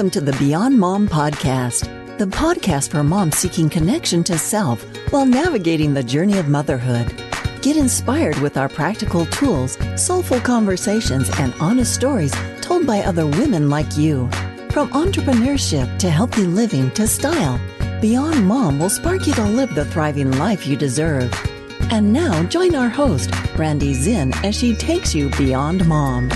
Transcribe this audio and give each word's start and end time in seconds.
Welcome 0.00 0.10
to 0.12 0.32
the 0.32 0.38
Beyond 0.38 0.78
Mom 0.78 1.06
podcast, 1.06 2.16
the 2.16 2.24
podcast 2.24 2.88
for 2.90 3.04
moms 3.04 3.36
seeking 3.36 3.68
connection 3.68 4.24
to 4.24 4.38
self 4.38 4.82
while 5.12 5.26
navigating 5.26 5.92
the 5.92 6.02
journey 6.02 6.38
of 6.38 6.48
motherhood. 6.48 7.14
Get 7.60 7.76
inspired 7.76 8.38
with 8.38 8.56
our 8.56 8.70
practical 8.70 9.26
tools, 9.26 9.76
soulful 9.96 10.40
conversations, 10.40 11.28
and 11.38 11.52
honest 11.60 11.92
stories 11.92 12.32
told 12.62 12.86
by 12.86 13.00
other 13.00 13.26
women 13.26 13.68
like 13.68 13.98
you. 13.98 14.26
From 14.70 14.88
entrepreneurship 14.92 15.98
to 15.98 16.08
healthy 16.08 16.44
living 16.44 16.90
to 16.92 17.06
style, 17.06 17.60
Beyond 18.00 18.46
Mom 18.46 18.78
will 18.78 18.88
spark 18.88 19.26
you 19.26 19.34
to 19.34 19.44
live 19.44 19.74
the 19.74 19.84
thriving 19.84 20.30
life 20.38 20.66
you 20.66 20.78
deserve. 20.78 21.30
And 21.90 22.10
now 22.10 22.42
join 22.44 22.74
our 22.74 22.88
host, 22.88 23.30
Randi 23.54 23.92
Zinn, 23.92 24.32
as 24.44 24.56
she 24.56 24.74
takes 24.74 25.14
you 25.14 25.28
beyond 25.36 25.86
mom. 25.86 26.30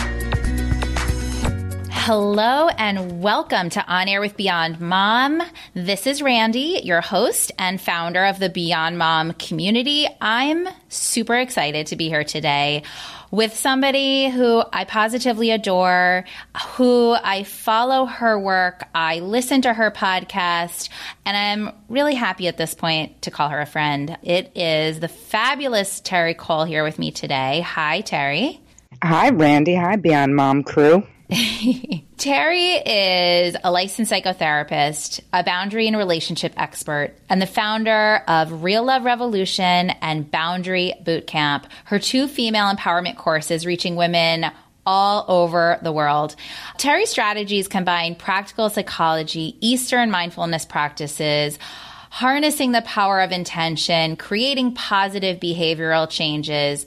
Hello 2.07 2.69
and 2.69 3.23
welcome 3.23 3.71
to 3.71 3.83
On 3.87 4.09
Air 4.09 4.21
with 4.21 4.37
Beyond 4.37 4.79
Mom. 4.79 5.43
This 5.73 6.07
is 6.07 6.21
Randi, 6.21 6.83
your 6.85 7.01
host 7.01 7.51
and 7.59 7.81
founder 7.81 8.27
of 8.27 8.39
the 8.39 8.51
Beyond 8.51 8.99
Mom 8.99 9.33
community. 9.33 10.07
I'm 10.21 10.69
super 10.91 11.35
excited 11.35 11.87
to 11.87 11.97
be 11.97 12.11
here 12.11 12.23
today 12.23 12.83
with 13.31 13.57
somebody 13.57 14.29
who 14.29 14.63
I 14.71 14.85
positively 14.85 15.51
adore, 15.51 16.27
who 16.75 17.17
I 17.25 17.43
follow 17.43 18.05
her 18.05 18.39
work, 18.39 18.87
I 18.95 19.21
listen 19.21 19.63
to 19.63 19.73
her 19.73 19.91
podcast, 19.91 20.91
and 21.25 21.35
I'm 21.35 21.75
really 21.89 22.17
happy 22.17 22.49
at 22.49 22.59
this 22.59 22.75
point 22.75 23.23
to 23.23 23.31
call 23.31 23.49
her 23.49 23.63
a 23.63 23.67
friend. 23.67 24.19
It 24.23 24.55
is 24.55 25.01
the 25.01 25.09
fabulous 25.09 26.03
Terri 26.03 26.37
Cole 26.37 26.65
here 26.65 26.85
with 26.85 26.99
me 26.99 27.11
today. 27.13 27.63
Hi, 27.63 28.03
Terri. 28.03 28.59
Hi, 29.03 29.31
Randi. 29.31 29.75
Hi, 29.77 29.97
Beyond 29.97 30.37
Mom 30.37 30.65
crew. 30.65 31.07
Terri 32.17 32.81
is 32.87 33.57
a 33.65 33.73
licensed 33.73 34.13
psychotherapist, 34.13 35.21
a 35.33 35.43
boundary 35.43 35.89
and 35.89 35.97
relationship 35.97 36.55
expert, 36.57 37.15
and 37.29 37.43
the 37.43 37.47
founder 37.47 38.23
of 38.29 38.63
Real 38.63 38.85
Love 38.85 39.03
Revolution 39.03 39.91
and 40.01 40.31
Boundary 40.31 40.95
Bootcamp, 41.03 41.65
her 41.87 41.99
two 41.99 42.29
female 42.29 42.73
empowerment 42.73 43.17
courses 43.17 43.67
reaching 43.67 43.97
women 43.97 44.47
all 44.87 45.25
over 45.27 45.81
the 45.83 45.91
world. 45.91 46.37
Terri's 46.79 47.11
strategies 47.11 47.67
combine 47.67 48.15
practical 48.15 48.71
psychology, 48.71 49.57
Eastern 49.61 50.13
mindfulness 50.13 50.65
practices, 50.65 51.59
harnessing 52.11 52.71
the 52.71 52.83
power 52.83 53.21
of 53.21 53.33
intention, 53.33 54.15
creating 54.15 54.75
positive 54.75 55.41
behavioral 55.41 56.09
changes, 56.09 56.87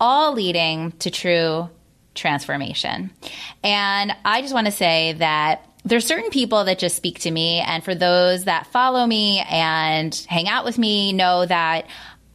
all 0.00 0.32
leading 0.32 0.90
to 0.92 1.08
true 1.08 1.70
transformation. 2.16 3.10
And 3.62 4.12
I 4.24 4.42
just 4.42 4.54
want 4.54 4.66
to 4.66 4.72
say 4.72 5.14
that 5.14 5.64
there's 5.84 6.04
certain 6.04 6.30
people 6.30 6.64
that 6.64 6.80
just 6.80 6.96
speak 6.96 7.20
to 7.20 7.30
me. 7.30 7.60
And 7.60 7.84
for 7.84 7.94
those 7.94 8.44
that 8.44 8.66
follow 8.66 9.06
me 9.06 9.44
and 9.48 10.14
hang 10.28 10.48
out 10.48 10.64
with 10.64 10.78
me, 10.78 11.12
know 11.12 11.46
that 11.46 11.86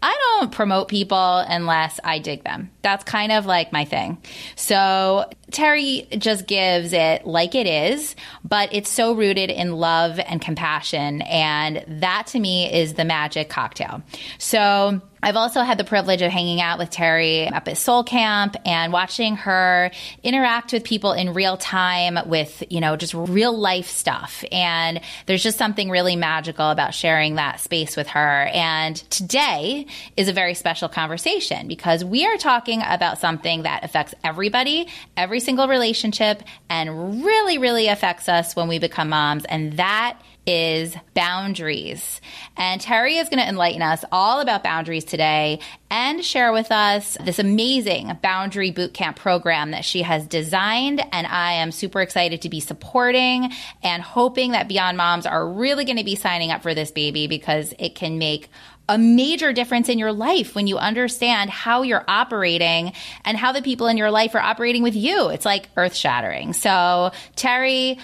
I 0.04 0.38
don't 0.40 0.52
promote 0.52 0.88
people 0.88 1.38
unless 1.38 2.00
I 2.04 2.20
dig 2.20 2.44
them. 2.44 2.72
That's 2.82 3.04
kind 3.04 3.32
of 3.32 3.46
like 3.46 3.72
my 3.72 3.86
thing. 3.86 4.18
So 4.56 5.30
Terri 5.52 6.18
just 6.18 6.48
gives 6.48 6.92
it 6.92 7.28
like 7.28 7.54
it 7.54 7.68
is, 7.68 8.16
but 8.44 8.74
it's 8.74 8.90
so 8.90 9.14
rooted 9.14 9.52
in 9.52 9.74
love 9.74 10.18
and 10.18 10.42
compassion. 10.42 11.22
And 11.22 11.84
that 12.02 12.28
to 12.28 12.40
me 12.40 12.72
is 12.72 12.96
the 12.96 13.06
magic 13.06 13.50
cocktail. 13.50 14.02
So 14.40 15.02
I've 15.24 15.36
also 15.36 15.62
had 15.62 15.78
the 15.78 15.84
privilege 15.84 16.22
of 16.22 16.32
hanging 16.32 16.62
out 16.62 16.80
with 16.80 16.90
Terri 16.90 17.52
up 17.52 17.68
at 17.68 17.78
Soul 17.78 18.04
Camp 18.04 18.56
and 18.66 18.92
watching 18.92 19.36
her 19.38 19.92
interact 20.24 20.74
with 20.74 20.84
people 20.84 21.14
in 21.14 21.34
real 21.34 21.58
time 21.58 22.18
with, 22.26 22.64
you 22.70 22.82
know, 22.82 22.96
just 22.96 23.14
real 23.14 23.56
life 23.56 23.88
stuff. 23.88 24.44
And 24.52 25.00
there's 25.28 25.44
just 25.44 25.60
something 25.60 25.90
really 25.92 26.16
magical 26.16 26.72
about 26.72 26.96
sharing 26.96 27.36
that 27.36 27.60
space 27.60 27.96
with 27.96 28.08
her. 28.08 28.50
And 28.52 28.96
today 29.12 29.86
is 30.18 30.28
a 30.28 30.34
very 30.34 30.56
special 30.56 30.90
conversation 30.90 31.68
because 31.68 32.04
we 32.04 32.26
are 32.26 32.38
talking 32.38 32.82
about 32.84 33.20
something 33.20 33.64
that 33.64 33.84
affects 33.84 34.16
everybody, 34.24 34.88
every 35.16 35.40
single 35.40 35.68
relationship, 35.68 36.42
and 36.70 37.24
really, 37.24 37.60
really 37.60 37.88
affects 37.88 38.28
us 38.28 38.56
when 38.56 38.68
we 38.68 38.80
become 38.80 39.10
moms. 39.10 39.46
And 39.46 39.74
that 39.74 40.20
is 40.46 40.96
boundaries. 41.14 42.20
And 42.58 42.82
Terri 42.82 43.22
is 43.22 43.30
going 43.30 43.40
to 43.40 43.48
enlighten 43.48 43.82
us 43.82 44.04
all 44.12 44.40
about 44.40 44.64
boundaries 44.64 45.06
today 45.06 45.60
and 45.90 46.24
share 46.24 46.52
with 46.52 46.72
us 46.72 47.18
this 47.24 47.38
amazing 47.38 48.18
boundary 48.24 48.72
bootcamp 48.72 49.18
program 49.18 49.72
that 49.72 49.86
she 49.86 50.02
has 50.02 50.26
designed. 50.26 51.02
And 51.12 51.28
I 51.28 51.54
am 51.54 51.72
super 51.72 52.02
excited 52.02 52.42
to 52.42 52.50
be 52.50 52.60
supporting 52.60 53.52
and 53.84 54.02
hoping 54.02 54.52
that 54.52 54.68
Beyond 54.68 54.98
Moms 54.98 55.26
are 55.26 55.48
really 55.48 55.86
going 55.86 55.98
to 55.98 56.04
be 56.04 56.16
signing 56.16 56.52
up 56.52 56.64
for 56.64 56.74
this 56.74 56.92
baby 56.92 57.28
because 57.28 57.74
it 57.78 57.96
can 57.96 58.18
make 58.18 58.50
a 58.90 58.98
major 58.98 59.54
difference 59.54 59.88
in 59.90 60.00
your 60.00 60.12
life 60.12 60.54
when 60.56 60.68
you 60.68 60.78
understand 60.78 61.50
how 61.50 61.84
you're 61.84 62.04
operating 62.08 62.92
and 63.24 63.38
how 63.38 63.52
the 63.52 63.62
people 63.62 63.88
in 63.88 63.96
your 63.96 64.12
life 64.12 64.36
are 64.36 64.42
operating 64.42 64.84
with 64.84 64.96
you. 64.96 65.30
It's 65.30 65.46
like 65.46 65.70
earth 65.78 65.96
shattering. 65.96 66.52
So, 66.52 67.12
Terri, 67.38 68.00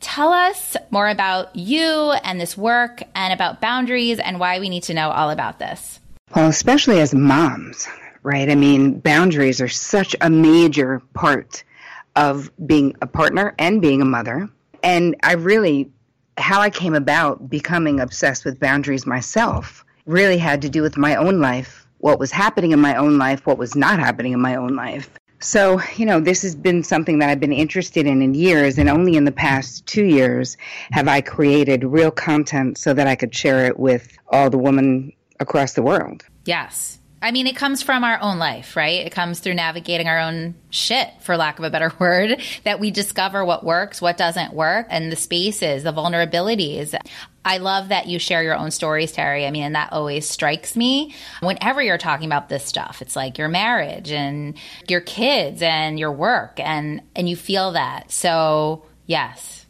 Tell 0.00 0.32
us 0.32 0.76
more 0.90 1.08
about 1.08 1.54
you 1.56 2.12
and 2.24 2.40
this 2.40 2.56
work 2.56 3.02
and 3.14 3.32
about 3.32 3.60
boundaries 3.60 4.18
and 4.18 4.38
why 4.38 4.60
we 4.60 4.68
need 4.68 4.84
to 4.84 4.94
know 4.94 5.10
all 5.10 5.30
about 5.30 5.58
this. 5.58 6.00
Well, 6.34 6.48
especially 6.48 7.00
as 7.00 7.14
moms, 7.14 7.88
right? 8.22 8.50
I 8.50 8.54
mean, 8.54 9.00
boundaries 9.00 9.60
are 9.60 9.68
such 9.68 10.14
a 10.20 10.30
major 10.30 11.00
part 11.14 11.64
of 12.16 12.50
being 12.66 12.94
a 13.02 13.06
partner 13.06 13.54
and 13.58 13.80
being 13.80 14.02
a 14.02 14.04
mother. 14.04 14.48
And 14.82 15.16
I 15.22 15.32
really, 15.32 15.90
how 16.36 16.60
I 16.60 16.70
came 16.70 16.94
about 16.94 17.48
becoming 17.48 18.00
obsessed 18.00 18.44
with 18.44 18.60
boundaries 18.60 19.06
myself 19.06 19.84
really 20.06 20.38
had 20.38 20.62
to 20.62 20.68
do 20.68 20.82
with 20.82 20.96
my 20.96 21.16
own 21.16 21.40
life, 21.40 21.86
what 21.98 22.18
was 22.18 22.30
happening 22.30 22.72
in 22.72 22.80
my 22.80 22.96
own 22.96 23.18
life, 23.18 23.46
what 23.46 23.58
was 23.58 23.74
not 23.74 23.98
happening 23.98 24.32
in 24.32 24.40
my 24.40 24.54
own 24.54 24.76
life. 24.76 25.10
So, 25.40 25.80
you 25.96 26.04
know, 26.04 26.20
this 26.20 26.42
has 26.42 26.54
been 26.54 26.82
something 26.82 27.20
that 27.20 27.30
I've 27.30 27.40
been 27.40 27.52
interested 27.52 28.06
in 28.06 28.22
in 28.22 28.34
years, 28.34 28.78
and 28.78 28.88
only 28.88 29.16
in 29.16 29.24
the 29.24 29.32
past 29.32 29.86
two 29.86 30.04
years 30.04 30.56
have 30.90 31.06
I 31.06 31.20
created 31.20 31.84
real 31.84 32.10
content 32.10 32.76
so 32.78 32.92
that 32.94 33.06
I 33.06 33.14
could 33.14 33.34
share 33.34 33.66
it 33.66 33.78
with 33.78 34.18
all 34.28 34.50
the 34.50 34.58
women 34.58 35.12
across 35.38 35.74
the 35.74 35.82
world. 35.82 36.24
Yes. 36.44 36.97
I 37.20 37.32
mean, 37.32 37.46
it 37.48 37.56
comes 37.56 37.82
from 37.82 38.04
our 38.04 38.20
own 38.20 38.38
life, 38.38 38.76
right? 38.76 39.04
It 39.04 39.10
comes 39.10 39.40
through 39.40 39.54
navigating 39.54 40.08
our 40.08 40.20
own 40.20 40.54
shit, 40.70 41.08
for 41.20 41.36
lack 41.36 41.58
of 41.58 41.64
a 41.64 41.70
better 41.70 41.92
word, 41.98 42.40
that 42.64 42.78
we 42.78 42.90
discover 42.90 43.44
what 43.44 43.64
works, 43.64 44.00
what 44.00 44.16
doesn't 44.16 44.52
work, 44.52 44.86
and 44.90 45.10
the 45.10 45.16
spaces, 45.16 45.82
the 45.82 45.92
vulnerabilities. 45.92 46.96
I 47.44 47.58
love 47.58 47.88
that 47.88 48.06
you 48.06 48.18
share 48.18 48.42
your 48.42 48.56
own 48.56 48.70
stories, 48.70 49.14
Terri. 49.14 49.46
I 49.46 49.50
mean, 49.50 49.64
and 49.64 49.74
that 49.74 49.92
always 49.92 50.28
strikes 50.28 50.76
me 50.76 51.14
whenever 51.40 51.82
you're 51.82 51.98
talking 51.98 52.26
about 52.26 52.48
this 52.48 52.64
stuff. 52.64 53.02
It's 53.02 53.16
like 53.16 53.38
your 53.38 53.48
marriage 53.48 54.12
and 54.12 54.56
your 54.86 55.00
kids 55.00 55.62
and 55.62 55.98
your 55.98 56.12
work, 56.12 56.60
and 56.60 57.02
and 57.16 57.28
you 57.28 57.36
feel 57.36 57.72
that. 57.72 58.12
So, 58.12 58.84
yes. 59.06 59.66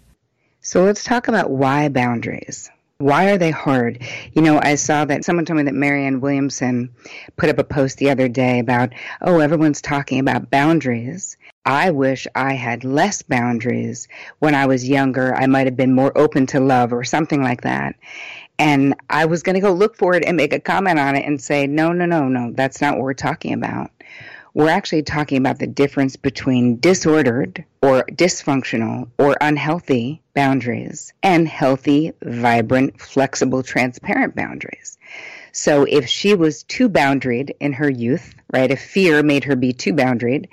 So 0.61 0.83
let's 0.83 1.05
talk 1.05 1.29
about 1.29 1.51
why 1.51 1.89
boundaries. 1.89 2.69
Why 3.01 3.31
are 3.31 3.39
they 3.39 3.53
hard? 3.53 4.03
You 4.33 4.43
know, 4.43 4.59
I 4.61 4.75
saw 4.75 5.05
that 5.05 5.25
someone 5.25 5.45
told 5.45 5.59
me 5.59 5.63
that 5.63 5.75
Marianne 5.75 6.21
Williamson 6.21 6.91
put 7.37 7.49
up 7.49 7.61
a 7.61 7.63
post 7.63 7.99
the 7.99 8.11
other 8.11 8.27
day 8.29 8.59
about, 8.59 8.93
oh, 9.21 9.39
everyone's 9.39 9.81
talking 9.81 10.19
about 10.19 10.51
boundaries. 10.51 11.37
I 11.65 11.93
wish 11.93 12.27
I 12.35 12.55
had 12.55 12.83
less 12.83 13.23
boundaries 13.23 14.09
when 14.41 14.57
I 14.57 14.67
was 14.67 14.89
younger. 14.89 15.33
I 15.33 15.47
might 15.47 15.69
have 15.69 15.77
been 15.77 15.95
more 15.95 16.11
open 16.19 16.47
to 16.47 16.59
love 16.59 16.93
or 16.93 17.05
something 17.05 17.41
like 17.41 17.61
that. 17.61 17.95
And 18.59 18.97
I 19.09 19.27
was 19.27 19.45
going 19.45 19.55
to 19.55 19.61
go 19.61 19.71
look 19.71 19.97
for 19.97 20.15
it 20.15 20.25
and 20.25 20.37
make 20.37 20.53
a 20.53 20.59
comment 20.59 20.99
on 20.99 21.15
it 21.15 21.25
and 21.25 21.41
say, 21.41 21.69
no, 21.69 21.93
no, 21.93 22.05
no, 22.05 22.27
no, 22.27 22.51
that's 22.53 22.81
not 22.81 22.95
what 22.95 23.05
we're 23.05 23.15
talking 23.15 23.53
about 23.53 23.93
we're 24.55 24.69
actually 24.69 25.03
talking 25.03 25.39
about 25.39 25.59
the 25.59 25.67
difference 25.67 26.17
between 26.17 26.81
disordered 26.81 27.65
or 27.83 28.05
dysfunctional 28.05 29.09
or 29.19 29.37
unhealthy 29.41 30.23
boundaries 30.35 31.13
and 31.23 31.47
healthy, 31.47 32.13
vibrant, 32.23 33.01
flexible, 33.01 33.63
transparent 33.63 34.35
boundaries. 34.35 34.99
So 35.53 35.85
if 35.85 36.07
she 36.09 36.35
was 36.35 36.63
too 36.65 36.89
boundaried 36.89 37.51
in 37.61 37.73
her 37.75 37.91
youth, 37.91 38.35
right, 38.53 38.71
if 38.71 38.81
fear 38.81 39.23
made 39.23 39.45
her 39.45 39.57
be 39.57 39.73
too 39.73 39.93
boundaried, 39.93 40.49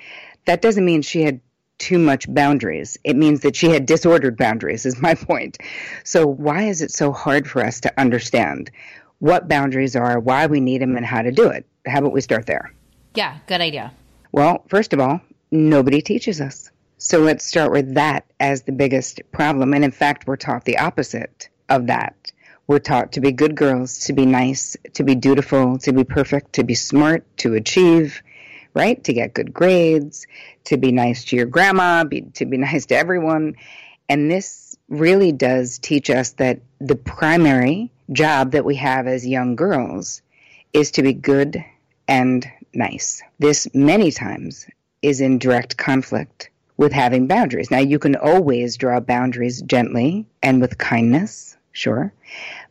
that 0.46 0.62
doesn't 0.62 0.86
mean 0.86 1.02
she 1.02 1.24
had 1.24 1.42
too 1.78 2.00
much 2.00 2.32
boundaries. 2.34 2.98
It 3.04 3.16
means 3.16 3.42
that 3.42 3.56
she 3.56 3.70
had 3.70 3.86
disordered 3.86 4.38
boundaries, 4.38 4.86
is 4.86 5.02
my 5.02 5.14
point. 5.30 5.58
So, 6.04 6.26
why 6.26 6.64
is 6.64 6.82
it 6.82 6.92
so 6.92 7.12
hard 7.12 7.48
for 7.48 7.64
us 7.64 7.82
to 7.82 8.00
understand 8.00 8.72
what 9.20 9.48
boundaries 9.48 9.96
are, 9.96 10.20
why 10.20 10.46
we 10.48 10.60
need 10.60 10.82
them, 10.82 10.96
and 10.96 11.06
how 11.06 11.22
to 11.22 11.32
do 11.32 11.50
it? 11.50 11.66
How 11.86 12.00
about 12.00 12.14
we 12.14 12.22
start 12.22 12.46
there? 12.46 12.75
Yeah, 13.16 13.38
good 13.48 13.62
idea. 13.62 13.94
Well, 14.32 14.64
first 14.68 14.94
of 14.94 15.00
all, 15.00 15.22
nobody 15.52 16.02
teaches 16.02 16.42
us. 16.42 16.72
So 16.98 17.20
let's 17.20 17.46
start 17.46 17.72
with 17.72 17.96
that 17.96 18.26
as 18.40 18.64
the 18.64 18.72
biggest 18.72 19.22
problem. 19.32 19.74
And 19.74 19.84
in 19.84 19.92
fact, 19.92 20.28
we're 20.28 20.38
taught 20.38 20.66
the 20.66 20.80
opposite 20.80 21.50
of 21.70 21.88
that. 21.88 22.32
We're 22.68 22.80
taught 22.80 23.14
to 23.14 23.22
be 23.22 23.32
good 23.32 23.56
girls, 23.56 24.00
to 24.06 24.14
be 24.14 24.26
nice, 24.26 24.76
to 24.94 25.04
be 25.04 25.16
dutiful, 25.16 25.78
to 25.80 25.94
be 25.94 26.04
perfect, 26.04 26.54
to 26.54 26.64
be 26.64 26.74
smart, 26.74 27.26
to 27.38 27.54
achieve, 27.54 28.24
right? 28.74 29.02
To 29.04 29.14
get 29.14 29.34
good 29.34 29.54
grades, 29.54 30.26
to 30.66 30.78
be 30.78 30.92
nice 30.92 31.26
to 31.26 31.36
your 31.36 31.46
grandma, 31.46 32.04
be, 32.04 32.22
to 32.22 32.46
be 32.46 32.58
nice 32.70 32.88
to 32.88 32.96
everyone. 32.96 33.56
And 34.10 34.30
this 34.30 34.76
really 34.90 35.32
does 35.32 35.80
teach 35.80 36.10
us 36.10 36.32
that 36.34 36.60
the 36.80 36.96
primary 36.96 37.92
job 38.12 38.52
that 38.52 38.66
we 38.66 38.76
have 38.76 39.08
as 39.08 39.26
young 39.26 39.56
girls 39.56 40.22
is 40.74 40.92
to 40.92 41.04
be 41.04 41.14
good 41.14 41.64
and 42.08 42.50
nice. 42.76 43.22
This 43.40 43.68
many 43.74 44.12
times 44.12 44.68
is 45.02 45.22
in 45.22 45.40
direct 45.40 45.78
conflict 45.78 46.50
with 46.78 46.92
having 46.92 47.28
boundaries. 47.28 47.72
Now, 47.72 47.80
you 47.80 48.00
can 48.00 48.16
always 48.16 48.78
draw 48.78 49.00
boundaries 49.00 49.62
gently 49.62 50.26
and 50.44 50.60
with 50.60 50.78
kindness, 50.78 51.56
sure. 51.72 52.14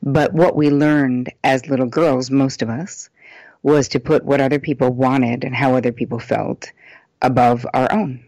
But 0.03 0.35
what 0.35 0.57
we 0.57 0.71
learned 0.71 1.33
as 1.43 1.69
little 1.69 1.87
girls, 1.87 2.31
most 2.31 2.63
of 2.63 2.69
us, 2.69 3.09
was 3.63 3.89
to 3.89 4.01
put 4.01 4.25
what 4.25 4.41
other 4.41 4.59
people 4.59 4.91
wanted 4.91 5.45
and 5.45 5.55
how 5.55 5.75
other 5.75 5.93
people 5.93 6.19
felt 6.19 6.71
above 7.23 7.67
our 7.73 7.91
own 7.91 8.25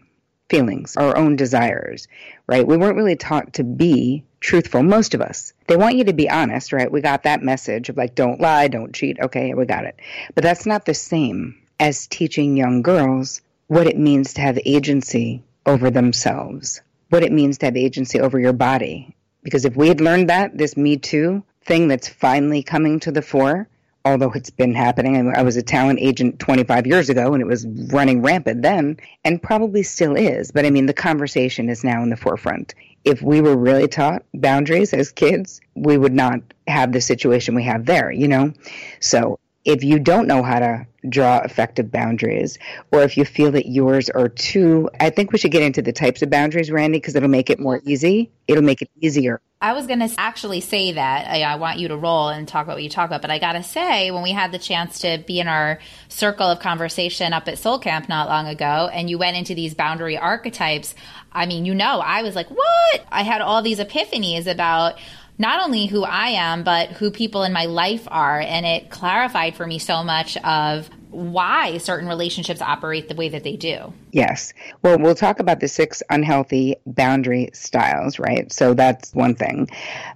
feelings, 0.49 0.97
our 0.97 1.15
own 1.15 1.35
desires, 1.35 2.07
right? 2.47 2.65
We 2.65 2.77
weren't 2.77 2.95
really 2.95 3.17
taught 3.17 3.53
to 3.53 3.63
be 3.63 4.23
truthful, 4.39 4.81
most 4.81 5.13
of 5.13 5.21
us. 5.21 5.53
They 5.67 5.75
want 5.75 5.97
you 5.97 6.05
to 6.05 6.13
be 6.13 6.29
honest, 6.29 6.73
right? 6.73 6.91
We 6.91 7.01
got 7.01 7.23
that 7.23 7.43
message 7.43 7.89
of 7.89 7.97
like, 7.97 8.15
don't 8.15 8.39
lie, 8.39 8.67
don't 8.67 8.95
cheat. 8.95 9.19
Okay, 9.19 9.53
we 9.53 9.65
got 9.65 9.85
it. 9.85 9.99
But 10.33 10.43
that's 10.43 10.65
not 10.65 10.85
the 10.85 10.93
same 10.93 11.61
as 11.79 12.07
teaching 12.07 12.57
young 12.57 12.81
girls 12.81 13.41
what 13.67 13.87
it 13.87 13.97
means 13.97 14.33
to 14.33 14.41
have 14.41 14.59
agency 14.65 15.43
over 15.65 15.89
themselves, 15.91 16.81
what 17.09 17.23
it 17.23 17.31
means 17.31 17.57
to 17.57 17.65
have 17.67 17.77
agency 17.77 18.19
over 18.19 18.39
your 18.39 18.53
body. 18.53 19.15
Because 19.43 19.65
if 19.65 19.75
we 19.75 19.87
had 19.87 20.01
learned 20.01 20.29
that, 20.29 20.57
this 20.57 20.77
Me 20.77 20.97
Too 20.97 21.43
thing 21.65 21.87
that's 21.87 22.07
finally 22.07 22.63
coming 22.63 22.99
to 23.01 23.11
the 23.11 23.21
fore, 23.21 23.67
although 24.05 24.31
it's 24.31 24.49
been 24.49 24.73
happening. 24.73 25.33
I 25.35 25.41
was 25.41 25.57
a 25.57 25.61
talent 25.61 25.99
agent 25.99 26.39
25 26.39 26.87
years 26.87 27.09
ago 27.09 27.33
and 27.33 27.41
it 27.41 27.47
was 27.47 27.67
running 27.91 28.21
rampant 28.21 28.61
then 28.61 28.97
and 29.25 29.41
probably 29.41 29.83
still 29.83 30.15
is. 30.15 30.51
But 30.51 30.65
I 30.65 30.69
mean, 30.69 30.85
the 30.85 30.93
conversation 30.93 31.69
is 31.69 31.83
now 31.83 32.01
in 32.03 32.09
the 32.09 32.15
forefront. 32.15 32.73
If 33.03 33.21
we 33.21 33.41
were 33.41 33.57
really 33.57 33.87
taught 33.87 34.23
boundaries 34.33 34.93
as 34.93 35.11
kids, 35.11 35.59
we 35.75 35.97
would 35.97 36.13
not 36.13 36.39
have 36.67 36.93
the 36.93 37.01
situation 37.01 37.53
we 37.53 37.63
have 37.63 37.85
there, 37.85 38.11
you 38.11 38.29
know? 38.29 38.53
So 39.01 39.39
if 39.65 39.83
you 39.83 39.99
don't 39.99 40.27
know 40.27 40.41
how 40.41 40.59
to 40.59 40.87
draw 41.09 41.39
effective 41.39 41.91
boundaries, 41.91 42.57
or 42.91 43.01
if 43.01 43.17
you 43.17 43.25
feel 43.25 43.51
that 43.51 43.67
yours 43.67 44.09
are 44.09 44.29
too, 44.29 44.89
I 44.99 45.09
think 45.09 45.31
we 45.31 45.37
should 45.37 45.51
get 45.51 45.63
into 45.63 45.81
the 45.81 45.93
types 45.93 46.21
of 46.21 46.29
boundaries, 46.29 46.71
Randi, 46.71 46.99
because 46.99 47.15
it'll 47.15 47.29
make 47.29 47.49
it 47.49 47.59
more 47.59 47.81
easy. 47.85 48.31
It'll 48.47 48.63
make 48.63 48.81
it 48.81 48.89
easier. 49.01 49.41
I 49.59 49.73
was 49.73 49.87
going 49.87 50.07
to 50.07 50.09
actually 50.19 50.61
say 50.61 50.91
that. 50.91 51.27
I, 51.27 51.41
I, 51.41 51.55
want 51.55 51.79
you 51.79 51.87
to 51.87 51.97
roll 51.97 52.29
and 52.29 52.47
talk 52.47 52.65
about 52.65 52.75
what 52.75 52.83
you 52.83 52.89
talk 52.89 53.07
about. 53.07 53.23
But 53.23 53.31
I 53.31 53.39
got 53.39 53.53
to 53.53 53.63
say, 53.63 54.11
when 54.11 54.21
we 54.21 54.31
had 54.31 54.51
the 54.51 54.59
chance 54.59 54.99
to 54.99 55.23
be 55.25 55.39
in 55.39 55.47
our 55.47 55.79
circle 56.09 56.45
of 56.47 56.59
conversation 56.59 57.33
up 57.33 57.47
at 57.47 57.57
Soul 57.57 57.79
Camp 57.79 58.07
not 58.07 58.27
long 58.27 58.45
ago, 58.45 58.87
and 58.93 59.09
you 59.09 59.17
went 59.17 59.35
into 59.35 59.55
these 59.55 59.73
boundary 59.73 60.15
archetypes, 60.15 60.93
I 61.31 61.47
mean, 61.47 61.65
you 61.65 61.73
know, 61.73 61.99
I 61.99 62.21
was 62.21 62.35
like, 62.35 62.51
what? 62.51 63.05
I 63.11 63.23
had 63.23 63.41
all 63.41 63.63
these 63.63 63.79
epiphanies 63.79 64.45
about 64.45 64.99
not 65.39 65.63
only 65.63 65.87
who 65.87 66.03
I 66.03 66.29
am, 66.29 66.63
but 66.63 66.89
who 66.89 67.09
people 67.09 67.43
in 67.43 67.51
my 67.51 67.65
life 67.65 68.07
are. 68.11 68.39
And 68.39 68.63
it 68.63 68.91
clarified 68.91 69.55
for 69.55 69.65
me 69.65 69.79
so 69.79 70.03
much 70.03 70.37
of 70.37 70.89
why 71.09 71.77
certain 71.77 72.07
relationships 72.07 72.61
operate 72.61 73.07
the 73.07 73.15
way 73.15 73.29
that 73.29 73.43
they 73.43 73.55
do. 73.55 73.93
Yes. 74.11 74.53
Well, 74.81 74.97
we'll 74.97 75.15
talk 75.15 75.39
about 75.39 75.59
the 75.59 75.67
six 75.67 76.03
unhealthy 76.09 76.75
boundary 76.85 77.49
styles, 77.53 78.19
right? 78.19 78.51
So 78.51 78.73
that's 78.73 79.13
one 79.13 79.35
thing. 79.35 79.69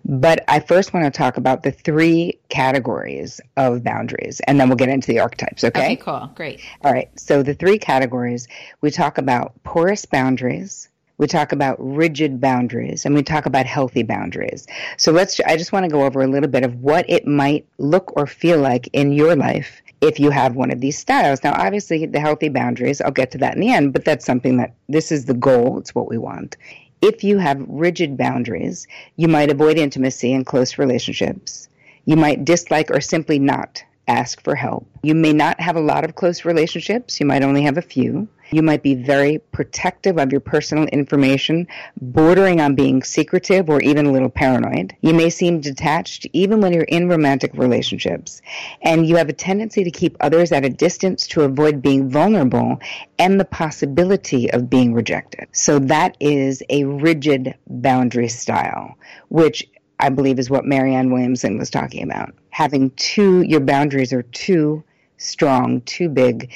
But 0.06 0.44
I 0.48 0.60
first 0.60 0.94
want 0.94 1.06
to 1.06 1.12
talk 1.12 1.38
about 1.38 1.64
the 1.64 1.72
three 1.72 2.40
categories 2.50 3.40
of 3.58 3.84
boundaries, 3.84 4.42
and 4.48 4.60
then 4.60 4.70
we'll 4.70 4.78
get 4.78 4.90
into 4.90 5.08
the 5.08 5.20
archetypes, 5.20 5.64
okay? 5.64 5.94
Okay, 5.94 5.96
cool. 5.96 6.32
Great. 6.36 6.62
All 6.84 6.92
right. 6.92 7.10
So 7.20 7.44
the 7.44 7.54
three 7.54 7.78
categories 7.78 8.48
we 8.82 8.92
talk 8.92 9.18
about 9.18 9.54
porous 9.64 10.06
boundaries, 10.06 10.90
we 11.18 11.28
talk 11.28 11.52
about 11.52 11.78
rigid 11.80 12.42
boundaries 12.42 13.06
and 13.06 13.14
we 13.14 13.22
talk 13.22 13.46
about 13.46 13.68
healthy 13.68 14.02
boundaries. 14.02 14.66
So 14.98 15.12
let's, 15.12 15.40
I 15.42 15.56
just 15.56 15.72
want 15.72 15.86
to 15.86 15.92
go 15.92 16.04
over 16.04 16.22
a 16.22 16.28
little 16.28 16.50
bit 16.50 16.64
of 16.64 16.82
what 16.82 17.08
it 17.08 17.28
might 17.28 17.68
look 17.78 18.18
or 18.18 18.26
feel 18.26 18.58
like 18.58 18.90
in 18.92 19.12
your 19.12 19.36
life 19.36 19.84
if 20.02 20.20
you 20.20 20.32
have 20.32 20.56
one 20.56 20.72
of 20.72 20.82
these 20.82 20.98
styles. 20.98 21.44
Now, 21.44 21.54
obviously, 21.54 22.06
the 22.06 22.20
healthy 22.20 22.50
boundaries, 22.50 23.02
I'll 23.02 23.12
get 23.12 23.32
to 23.32 23.38
that 23.40 23.54
in 23.56 23.62
the 23.62 23.72
end, 23.72 23.94
but 23.94 24.04
that's 24.04 24.26
something 24.26 24.58
that 24.58 24.74
this 24.90 25.12
is 25.12 25.26
the 25.26 25.34
goal, 25.36 25.78
it's 25.78 25.96
what 25.96 26.10
we 26.10 26.18
want. 26.18 26.58
If 27.02 27.24
you 27.24 27.38
have 27.38 27.66
rigid 27.68 28.18
boundaries, 28.18 28.88
you 29.16 29.28
might 29.28 29.52
avoid 29.52 29.78
intimacy 29.78 30.34
and 30.34 30.46
close 30.46 30.78
relationships. 30.78 31.70
You 32.06 32.16
might 32.16 32.46
dislike 32.46 32.92
or 32.92 33.02
simply 33.02 33.40
not 33.40 33.84
ask 34.08 34.42
for 34.42 34.56
help. 34.56 34.88
You 35.04 35.16
may 35.16 35.34
not 35.34 35.60
have 35.60 35.76
a 35.76 35.82
lot 35.82 36.04
of 36.04 36.16
close 36.16 36.46
relationships, 36.46 37.20
you 37.20 37.26
might 37.26 37.44
only 37.44 37.64
have 37.64 37.78
a 37.78 37.82
few. 37.82 38.28
You 38.54 38.64
might 38.64 38.84
be 38.84 38.96
very 38.96 39.38
protective 39.54 40.18
of 40.20 40.32
your 40.32 40.42
personal 40.42 40.84
information, 40.88 41.68
bordering 42.02 42.60
on 42.60 42.76
being 42.76 43.02
secretive 43.02 43.70
or 43.70 43.82
even 43.82 44.06
a 44.06 44.12
little 44.12 44.30
paranoid. 44.30 44.94
You 45.00 45.14
may 45.14 45.30
seem 45.30 45.62
detached 45.62 46.28
even 46.34 46.60
when 46.60 46.74
you're 46.74 46.84
in 46.84 47.08
romantic 47.08 47.54
relationships. 47.54 48.42
And 48.82 49.08
you 49.08 49.16
have 49.16 49.30
a 49.30 49.34
tendency 49.34 49.86
to 49.86 49.92
keep 49.92 50.18
others 50.20 50.52
at 50.52 50.66
a 50.66 50.70
distance 50.70 51.28
to 51.28 51.44
avoid 51.44 51.82
being 51.82 52.10
vulnerable 52.10 52.82
and 53.18 53.40
the 53.40 53.46
possibility 53.46 54.52
of 54.52 54.70
being 54.70 54.94
rejected. 54.94 55.48
So 55.54 55.80
that 55.80 56.18
is 56.20 56.62
a 56.70 56.84
rigid 56.84 57.56
boundary 57.68 58.28
style, 58.28 58.96
which 59.30 59.66
I 59.98 60.10
believe 60.10 60.40
is 60.40 60.50
what 60.50 60.66
Marianne 60.66 61.12
Williamson 61.12 61.58
was 61.58 61.70
talking 61.70 62.04
about. 62.04 62.34
Having 62.52 62.92
two, 62.92 63.42
your 63.42 63.60
boundaries 63.60 64.14
are 64.14 64.24
too 64.24 64.84
strong, 65.18 65.82
too 65.82 66.10
big, 66.10 66.52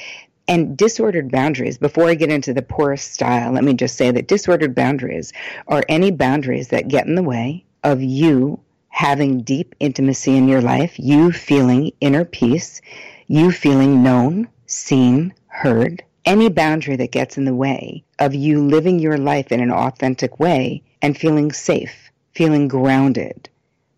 and 0.48 0.76
disordered 0.76 1.30
boundaries, 1.30 1.78
before 1.78 2.08
I 2.08 2.14
get 2.14 2.30
into 2.30 2.54
the 2.54 2.62
porous 2.62 3.02
style, 3.02 3.52
let 3.52 3.64
me 3.64 3.74
just 3.74 3.96
say 3.96 4.10
that 4.12 4.28
disordered 4.28 4.74
boundaries 4.74 5.32
are 5.66 5.82
any 5.88 6.10
boundaries 6.10 6.68
that 6.68 6.88
get 6.88 7.06
in 7.06 7.16
the 7.16 7.22
way 7.22 7.64
of 7.82 8.00
you 8.02 8.60
having 8.88 9.42
deep 9.42 9.74
intimacy 9.80 10.36
in 10.36 10.48
your 10.48 10.62
life, 10.62 10.98
you 10.98 11.32
feeling 11.32 11.92
inner 12.00 12.24
peace, 12.24 12.80
you 13.26 13.50
feeling 13.50 14.02
known, 14.02 14.48
seen, 14.66 15.34
heard. 15.48 16.02
Any 16.24 16.48
boundary 16.48 16.96
that 16.96 17.12
gets 17.12 17.36
in 17.36 17.44
the 17.44 17.54
way 17.54 18.04
of 18.18 18.34
you 18.34 18.64
living 18.64 18.98
your 18.98 19.18
life 19.18 19.52
in 19.52 19.60
an 19.60 19.70
authentic 19.70 20.40
way 20.40 20.82
and 21.02 21.16
feeling 21.16 21.52
safe, 21.52 22.10
feeling 22.32 22.68
grounded, 22.68 23.48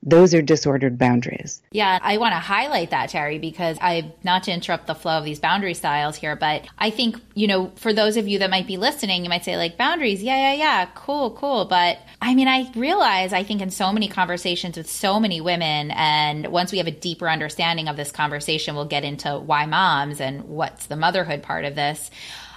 those 0.02 0.32
are 0.32 0.42
disordered 0.42 0.96
boundaries. 0.96 1.60
Yeah, 1.72 1.98
I 2.00 2.18
want 2.18 2.32
to 2.32 2.38
highlight 2.38 2.90
that, 2.90 3.10
Terri, 3.10 3.40
because 3.40 3.76
I, 3.80 4.12
not 4.22 4.44
to 4.44 4.52
interrupt 4.52 4.86
the 4.86 4.94
flow 4.94 5.18
of 5.18 5.24
these 5.24 5.40
boundary 5.40 5.74
styles 5.74 6.16
here, 6.16 6.36
but 6.36 6.66
I 6.78 6.90
think, 6.90 7.20
you 7.34 7.48
know, 7.48 7.72
for 7.76 7.92
those 7.92 8.16
of 8.16 8.28
you 8.28 8.38
that 8.38 8.50
might 8.50 8.66
be 8.66 8.76
listening, 8.76 9.24
you 9.24 9.28
might 9.28 9.44
say, 9.44 9.56
like, 9.56 9.76
boundaries, 9.76 10.22
yeah, 10.22 10.52
yeah, 10.52 10.54
yeah, 10.54 10.88
cool, 10.94 11.32
cool. 11.32 11.64
But 11.64 11.98
I 12.22 12.34
mean, 12.34 12.46
I 12.46 12.70
realize, 12.76 13.32
I 13.32 13.43
think 13.43 13.60
in 13.60 13.70
so 13.70 13.93
many 13.93 14.08
conversations 14.08 14.76
with 14.76 14.88
so 14.88 15.19
many 15.19 15.40
women, 15.40 15.90
and 15.90 16.46
once 16.46 16.70
we 16.70 16.78
have 16.78 16.86
a 16.86 16.93
deeper 16.93 17.28
understanding 17.28 17.88
of 17.88 17.96
this 17.96 18.12
conversation, 18.12 18.76
we'll 18.76 18.84
get 18.84 19.05
into 19.05 19.38
why 19.38 19.67
moms 19.67 20.20
and 20.20 20.44
what's 20.44 20.86
the 20.86 20.96
motherhood 20.96 21.43
part 21.43 21.64
of 21.64 21.74
this. 21.74 22.10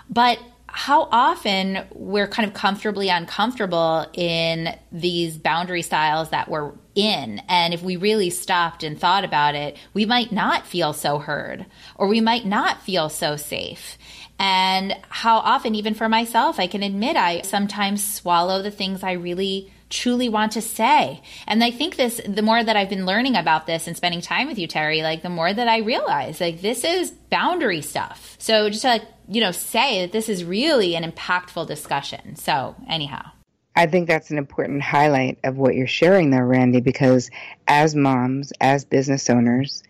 But 0.10 0.40
how 0.68 1.10
often 1.12 1.86
we're 1.92 2.28
kind 2.28 2.48
of 2.48 2.54
comfortably 2.54 3.10
uncomfortable 3.10 4.06
in 4.14 4.74
these 4.92 5.38
boundary 5.38 5.82
styles 5.82 6.30
that 6.30 6.50
we're 6.50 6.72
in. 6.96 7.42
And 7.48 7.74
if 7.74 7.82
we 7.82 7.96
really 7.96 8.30
stopped 8.30 8.84
and 8.84 9.00
thought 9.00 9.24
about 9.24 9.56
it, 9.56 9.78
we 9.94 10.06
might 10.06 10.32
not 10.32 10.68
feel 10.68 10.94
so 10.94 11.20
heard 11.20 11.66
or 11.96 12.08
we 12.08 12.22
might 12.22 12.46
not 12.46 12.82
feel 12.82 13.10
so 13.10 13.36
safe. 13.36 13.98
And 14.40 14.96
how 15.10 15.38
often, 15.38 15.76
even 15.76 15.94
for 15.94 16.10
myself, 16.10 16.60
I 16.60 16.66
can 16.66 16.82
admit 16.82 17.16
I 17.16 17.42
sometimes 17.44 18.04
swallow 18.04 18.64
the 18.64 18.72
things 18.72 19.04
I 19.04 19.12
really 19.12 19.72
truly 19.92 20.30
want 20.30 20.54
to 20.54 20.62
say. 20.62 21.22
And 21.46 21.64
I 21.64 21.70
think 21.70 21.96
this, 21.96 22.20
the 22.26 22.42
more 22.42 22.64
that 22.64 22.76
I've 22.76 22.90
been 22.90 23.06
learning 23.06 23.36
about 23.36 23.68
this 23.68 23.86
and 23.86 23.96
spending 23.96 24.22
time 24.22 24.48
with 24.48 24.58
you, 24.58 24.68
Terri, 24.68 25.04
like 25.04 25.22
the 25.22 25.30
more 25.30 25.54
that 25.54 25.68
I 25.68 25.80
realize, 25.80 26.42
like 26.42 26.62
this 26.62 26.84
is 26.84 27.12
boundary 27.12 27.82
stuff. 27.82 28.36
So 28.40 28.70
just 28.70 28.82
to 28.82 28.88
like, 28.88 29.04
you 29.28 29.42
know, 29.42 29.52
say 29.52 30.02
that 30.02 30.12
this 30.12 30.28
is 30.28 30.44
really 30.44 30.96
an 30.96 31.04
impactful 31.04 31.68
discussion. 31.68 32.36
So 32.36 32.76
anyhow. 32.90 33.32
I 33.76 33.86
think 33.86 34.08
that's 34.08 34.32
an 34.32 34.38
important 34.38 34.82
highlight 34.82 35.40
of 35.44 35.58
what 35.58 35.76
you're 35.76 35.88
sharing 35.88 36.30
there, 36.30 36.46
Randi, 36.46 36.82
because 36.82 37.30
as 37.68 37.96
moms, 37.96 38.52
as 38.60 38.84
business 38.84 39.30
owners, 39.30 39.84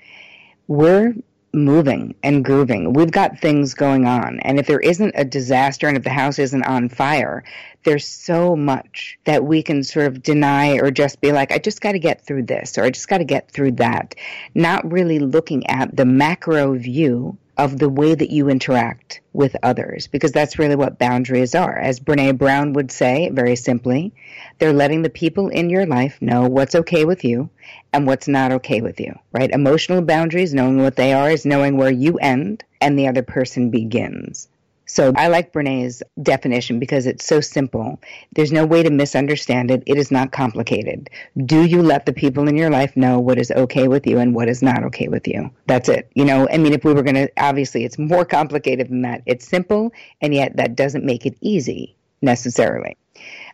we're 0.68 1.16
moving 1.54 2.16
and 2.24 2.46
grooving. 2.46 2.94
We've 2.94 3.12
got 3.12 3.40
things 3.40 3.74
going 3.74 4.06
on. 4.06 4.40
And 4.40 4.60
if 4.60 4.68
there 4.68 4.80
isn't 4.80 5.14
a 5.16 5.26
disaster 5.26 5.88
and 5.88 5.98
if 5.98 6.04
the 6.04 6.10
house 6.10 6.40
isn't 6.40 6.64
on 6.64 6.90
fire, 6.90 7.44
there's 7.84 8.08
so 8.08 8.56
much 8.56 9.18
that 9.26 9.44
we 9.44 9.64
can 9.64 9.84
sort 9.84 10.08
of 10.08 10.24
deny 10.24 10.76
or 10.76 10.92
just 10.92 11.20
be 11.20 11.32
like, 11.32 11.52
I 11.52 11.58
just 11.58 11.82
got 11.82 11.94
to 11.94 12.00
get 12.00 12.26
through 12.26 12.44
this 12.44 12.78
or 12.78 12.84
I 12.84 12.90
just 12.92 13.08
got 13.08 13.18
to 13.18 13.26
get 13.26 13.52
through 13.52 13.74
that. 13.74 14.16
Not 14.56 14.90
really 14.90 15.20
looking 15.20 15.68
at 15.68 15.96
the 15.96 16.06
macro 16.06 16.76
view 16.76 17.38
of 17.62 17.78
the 17.78 17.90
way 17.90 18.16
that 18.16 18.32
you 18.32 18.50
interact 18.50 19.22
with 19.34 19.56
others, 19.62 20.08
because 20.08 20.32
that's 20.32 20.58
really 20.58 20.76
what 20.76 20.98
boundaries 20.98 21.54
are. 21.54 21.78
As 21.78 22.00
Brene 22.00 22.40
Brown 22.40 22.74
would 22.74 22.92
say, 22.92 23.30
very 23.30 23.56
simply, 23.56 24.14
they're 24.58 24.74
letting 24.74 25.04
the 25.04 25.12
people 25.12 25.50
in 25.50 25.70
your 25.70 25.86
life 25.86 26.20
know 26.22 26.48
what's 26.48 26.74
okay 26.74 27.06
with 27.06 27.24
you 27.24 27.52
and 27.94 28.08
what's 28.08 28.28
not 28.28 28.52
okay 28.52 28.82
with 28.82 29.00
you, 29.00 29.14
right? 29.32 29.52
Emotional 29.52 30.02
boundaries, 30.02 30.56
knowing 30.56 30.82
what 30.82 30.96
they 30.96 31.14
are, 31.14 31.30
is 31.30 31.46
knowing 31.46 31.78
where 31.78 31.92
you 31.92 32.18
end 32.18 32.64
and 32.82 32.98
the 32.98 33.08
other 33.08 33.22
person 33.22 33.70
begins. 33.70 34.48
So 34.92 35.14
I 35.16 35.30
like 35.30 35.54
Brene's 35.54 36.04
definition 36.22 36.78
because 36.78 37.06
it's 37.06 37.24
so 37.24 37.40
simple. 37.40 38.02
There's 38.34 38.52
no 38.52 38.66
way 38.66 38.84
to 38.84 38.90
misunderstand 38.90 39.72
it. 39.72 39.84
It 39.86 39.98
is 39.98 40.12
not 40.12 40.34
complicated. 40.34 41.10
Do 41.46 41.64
you 41.64 41.82
let 41.82 42.06
the 42.06 42.12
people 42.12 42.50
in 42.50 42.58
your 42.58 42.70
life 42.70 42.98
know 42.98 43.18
what 43.18 43.40
is 43.40 43.52
okay 43.52 43.88
with 43.88 44.06
you 44.06 44.20
and 44.20 44.36
what 44.36 44.50
is 44.50 44.62
not 44.62 44.84
okay 44.84 45.08
with 45.08 45.30
you? 45.30 45.50
That's 45.66 45.88
it. 45.88 46.12
You 46.14 46.26
know, 46.26 46.46
I 46.52 46.58
mean, 46.58 46.74
if 46.74 46.84
we 46.84 46.94
were 46.94 47.04
going 47.04 47.16
to, 47.16 47.32
obviously, 47.38 47.86
it's 47.86 47.98
more 47.98 48.26
complicated 48.26 48.90
than 48.90 49.04
that. 49.04 49.22
It's 49.26 49.48
simple, 49.48 49.94
and 50.20 50.34
yet 50.34 50.58
that 50.58 50.76
doesn't 50.76 51.06
make 51.06 51.26
it 51.26 51.38
easy 51.40 51.96
necessarily. 52.22 52.98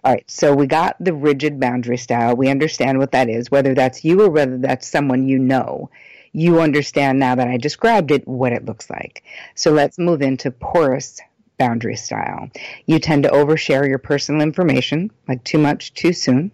All 0.04 0.14
right, 0.14 0.24
so 0.28 0.56
we 0.56 0.66
got 0.66 0.96
the 1.00 1.14
rigid 1.14 1.60
boundary 1.60 1.98
style. 1.98 2.36
We 2.36 2.50
understand 2.50 2.98
what 2.98 3.12
that 3.12 3.30
is, 3.30 3.52
whether 3.52 3.76
that's 3.76 4.04
you 4.04 4.24
or 4.24 4.30
whether 4.32 4.58
that's 4.58 4.88
someone 4.88 5.28
you 5.28 5.38
know. 5.38 5.92
You 6.38 6.62
understand 6.62 7.18
now 7.18 7.34
that 7.34 7.48
I 7.48 7.58
described 7.58 8.12
it 8.12 8.28
what 8.28 8.54
it 8.54 8.64
looks 8.64 8.92
like. 8.92 9.24
So 9.56 9.72
let's 9.72 9.98
move 9.98 10.22
into 10.22 10.52
porous 10.52 11.20
boundary 11.58 11.96
style. 11.96 12.52
You 12.86 13.00
tend 13.00 13.24
to 13.24 13.30
overshare 13.30 13.90
your 13.90 13.98
personal 13.98 14.42
information, 14.42 15.10
like 15.28 15.44
too 15.44 15.58
much 15.58 15.96
too 15.96 16.14
soon. 16.14 16.52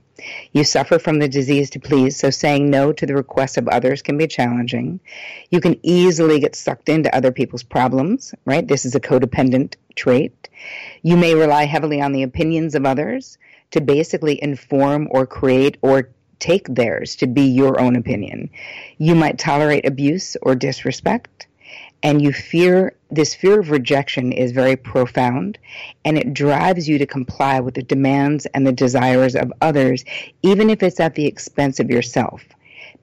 You 0.54 0.64
suffer 0.64 1.00
from 1.00 1.20
the 1.20 1.28
disease 1.28 1.70
to 1.72 1.82
please, 1.82 2.16
so 2.16 2.30
saying 2.30 2.70
no 2.70 2.94
to 2.94 3.06
the 3.06 3.14
requests 3.14 3.58
of 3.58 3.68
others 3.68 4.02
can 4.02 4.18
be 4.18 4.26
challenging. 4.26 5.02
You 5.50 5.60
can 5.60 5.78
easily 5.84 6.40
get 6.40 6.56
sucked 6.56 6.88
into 6.88 7.14
other 7.14 7.34
people's 7.34 7.64
problems, 7.64 8.34
right? 8.46 8.66
This 8.66 8.86
is 8.86 8.96
a 8.96 9.02
codependent 9.02 9.76
trait. 9.98 10.48
You 11.02 11.18
may 11.18 11.36
rely 11.36 11.66
heavily 11.66 12.00
on 12.00 12.14
the 12.14 12.24
opinions 12.24 12.74
of 12.76 12.86
others 12.86 13.38
to 13.72 13.82
basically 13.82 14.42
inform 14.42 15.10
or 15.12 15.28
create 15.28 15.78
or 15.82 16.08
take 16.44 16.68
theirs 16.68 17.16
to 17.16 17.26
be 17.26 17.44
your 17.44 17.80
own 17.80 17.96
opinion. 17.96 18.50
You 18.98 19.16
might 19.16 19.40
tolerate 19.40 19.88
abuse 19.88 20.36
or 20.42 20.56
disrespect 20.56 21.48
and 22.04 22.22
you 22.22 22.34
fear 22.34 22.94
this 23.10 23.34
fear 23.34 23.62
of 23.62 23.72
rejection 23.72 24.34
is 24.34 24.52
very 24.52 24.76
profound 24.76 25.58
and 26.04 26.18
it 26.18 26.34
drives 26.34 26.90
you 26.90 26.98
to 26.98 27.06
comply 27.06 27.62
with 27.62 27.76
the 27.76 27.82
demands 27.82 28.46
and 28.48 28.68
the 28.68 28.74
desires 28.74 29.36
of 29.36 29.54
others 29.62 30.04
even 30.42 30.70
if 30.70 30.84
it's 30.84 31.00
at 31.00 31.16
the 31.16 31.26
expense 31.26 31.80
of 31.80 31.90
yourself 31.90 32.44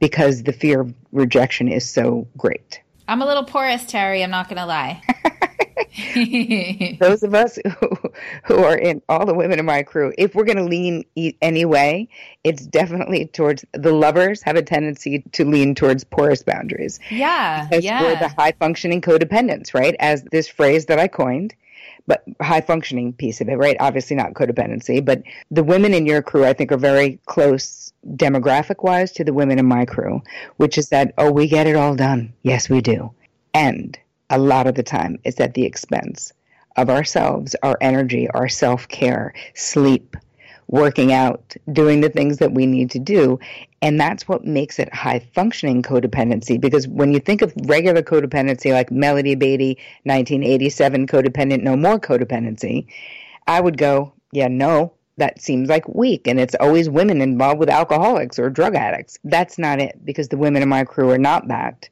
because 0.00 0.42
the 0.42 0.52
fear 0.52 0.80
of 0.80 0.94
rejection 1.12 1.66
is 1.66 1.88
so 1.88 2.28
great 2.37 2.80
i'm 3.09 3.23
a 3.23 3.26
little 3.26 3.44
porous 3.44 3.85
terri 3.85 4.23
i'm 4.23 4.30
not 4.30 4.49
going 4.49 4.59
to 4.59 4.66
lie 4.66 5.02
those 7.00 7.23
of 7.23 7.35
us 7.35 7.59
who, 7.80 7.88
who 8.44 8.59
are 8.64 8.76
in 8.76 9.02
all 9.09 9.26
the 9.26 9.35
women 9.35 9.59
in 9.59 9.64
my 9.64 9.82
crew, 9.82 10.12
if 10.18 10.35
we're 10.35 10.44
going 10.44 10.56
to 10.56 10.64
lean 10.64 11.04
anyway, 11.42 12.09
it's 12.44 12.66
definitely 12.66 13.26
towards 13.26 13.64
the 13.73 13.92
lovers 13.92 14.42
have 14.42 14.56
a 14.56 14.62
tendency 14.62 15.25
to 15.32 15.44
lean 15.44 15.75
towards 15.75 16.04
porous 16.04 16.42
boundaries. 16.42 17.00
Yeah. 17.11 17.66
Because 17.66 17.85
yeah. 17.85 18.02
we're 18.02 18.18
the 18.18 18.28
high 18.28 18.52
functioning 18.52 19.00
codependents, 19.00 19.75
right? 19.75 19.97
As 19.99 20.23
this 20.25 20.49
phrase 20.49 20.87
that 20.87 20.99
I 20.99 21.09
coined 21.09 21.54
but 22.06 22.25
high 22.40 22.61
functioning 22.61 23.12
piece 23.12 23.40
of 23.40 23.49
it, 23.49 23.54
right? 23.54 23.76
Obviously 23.78 24.16
not 24.16 24.35
codependency, 24.35 25.04
but 25.04 25.23
the 25.50 25.62
women 25.62 25.94
in 25.94 26.06
your 26.06 26.23
crew, 26.23 26.44
I 26.44 26.52
think, 26.52 26.73
are 26.73 26.76
very 26.76 27.20
close 27.26 27.92
demographic 28.16 28.82
wise 28.82 29.12
to 29.12 29.25
the 29.25 29.32
women 29.32 29.61
in 29.61 29.66
my 29.66 29.85
crew, 29.85 30.23
which 30.56 30.76
is 30.76 30.88
that, 30.88 31.14
oh, 31.18 31.30
we 31.30 31.47
get 31.47 31.68
it 31.68 31.76
all 31.76 31.94
done. 31.94 32.32
Yes, 32.42 32.68
we 32.68 32.80
do. 32.80 33.12
And 33.54 33.97
a 34.30 34.38
lot 34.38 34.66
of 34.66 34.75
the 34.75 34.82
time 34.82 35.18
it's 35.25 35.40
at 35.40 35.54
the 35.54 35.64
expense 35.64 36.32
of 36.76 36.88
ourselves, 36.88 37.54
our 37.62 37.76
energy, 37.80 38.28
our 38.30 38.49
self 38.49 38.88
care, 38.88 39.34
sleep, 39.54 40.16
working 40.68 41.12
out, 41.12 41.56
doing 41.72 42.00
the 42.00 42.08
things 42.08 42.38
that 42.38 42.52
we 42.52 42.64
need 42.64 42.90
to 42.92 42.99
do. 42.99 43.38
And 43.82 44.00
that's 44.00 44.28
what 44.28 44.44
makes 44.44 44.78
it 44.78 44.94
high 44.94 45.18
functioning 45.18 45.82
codependency. 45.82 46.60
Because 46.60 46.87
when 46.87 47.12
you 47.12 47.18
think 47.18 47.42
of 47.42 47.52
regular 47.64 48.02
codependency, 48.02 48.72
like 48.72 48.90
Melody 48.90 49.34
Beattie, 49.34 49.78
1987 50.04 51.06
codependent, 51.08 51.62
no 51.62 51.76
more 51.76 51.99
codependency, 51.99 52.87
I 53.49 53.60
would 53.60 53.78
go, 53.78 54.12
yeah, 54.32 54.49
no, 54.49 54.92
that 55.16 55.40
seems 55.40 55.68
like 55.68 55.88
weak. 55.88 56.28
And 56.28 56.38
it's 56.38 56.54
always 56.60 56.88
women 56.88 57.20
involved 57.20 57.58
with 57.58 57.68
alcoholics 57.68 58.38
or 58.38 58.49
drug 58.49 58.76
addicts. 58.76 59.18
That's 59.25 59.58
not 59.58 59.80
it 59.80 59.99
because 60.04 60.28
the 60.28 60.37
women 60.37 60.62
in 60.62 60.68
my 60.68 60.84
crew 60.84 61.10
are 61.10 61.18
not 61.18 61.49
that, 61.49 61.88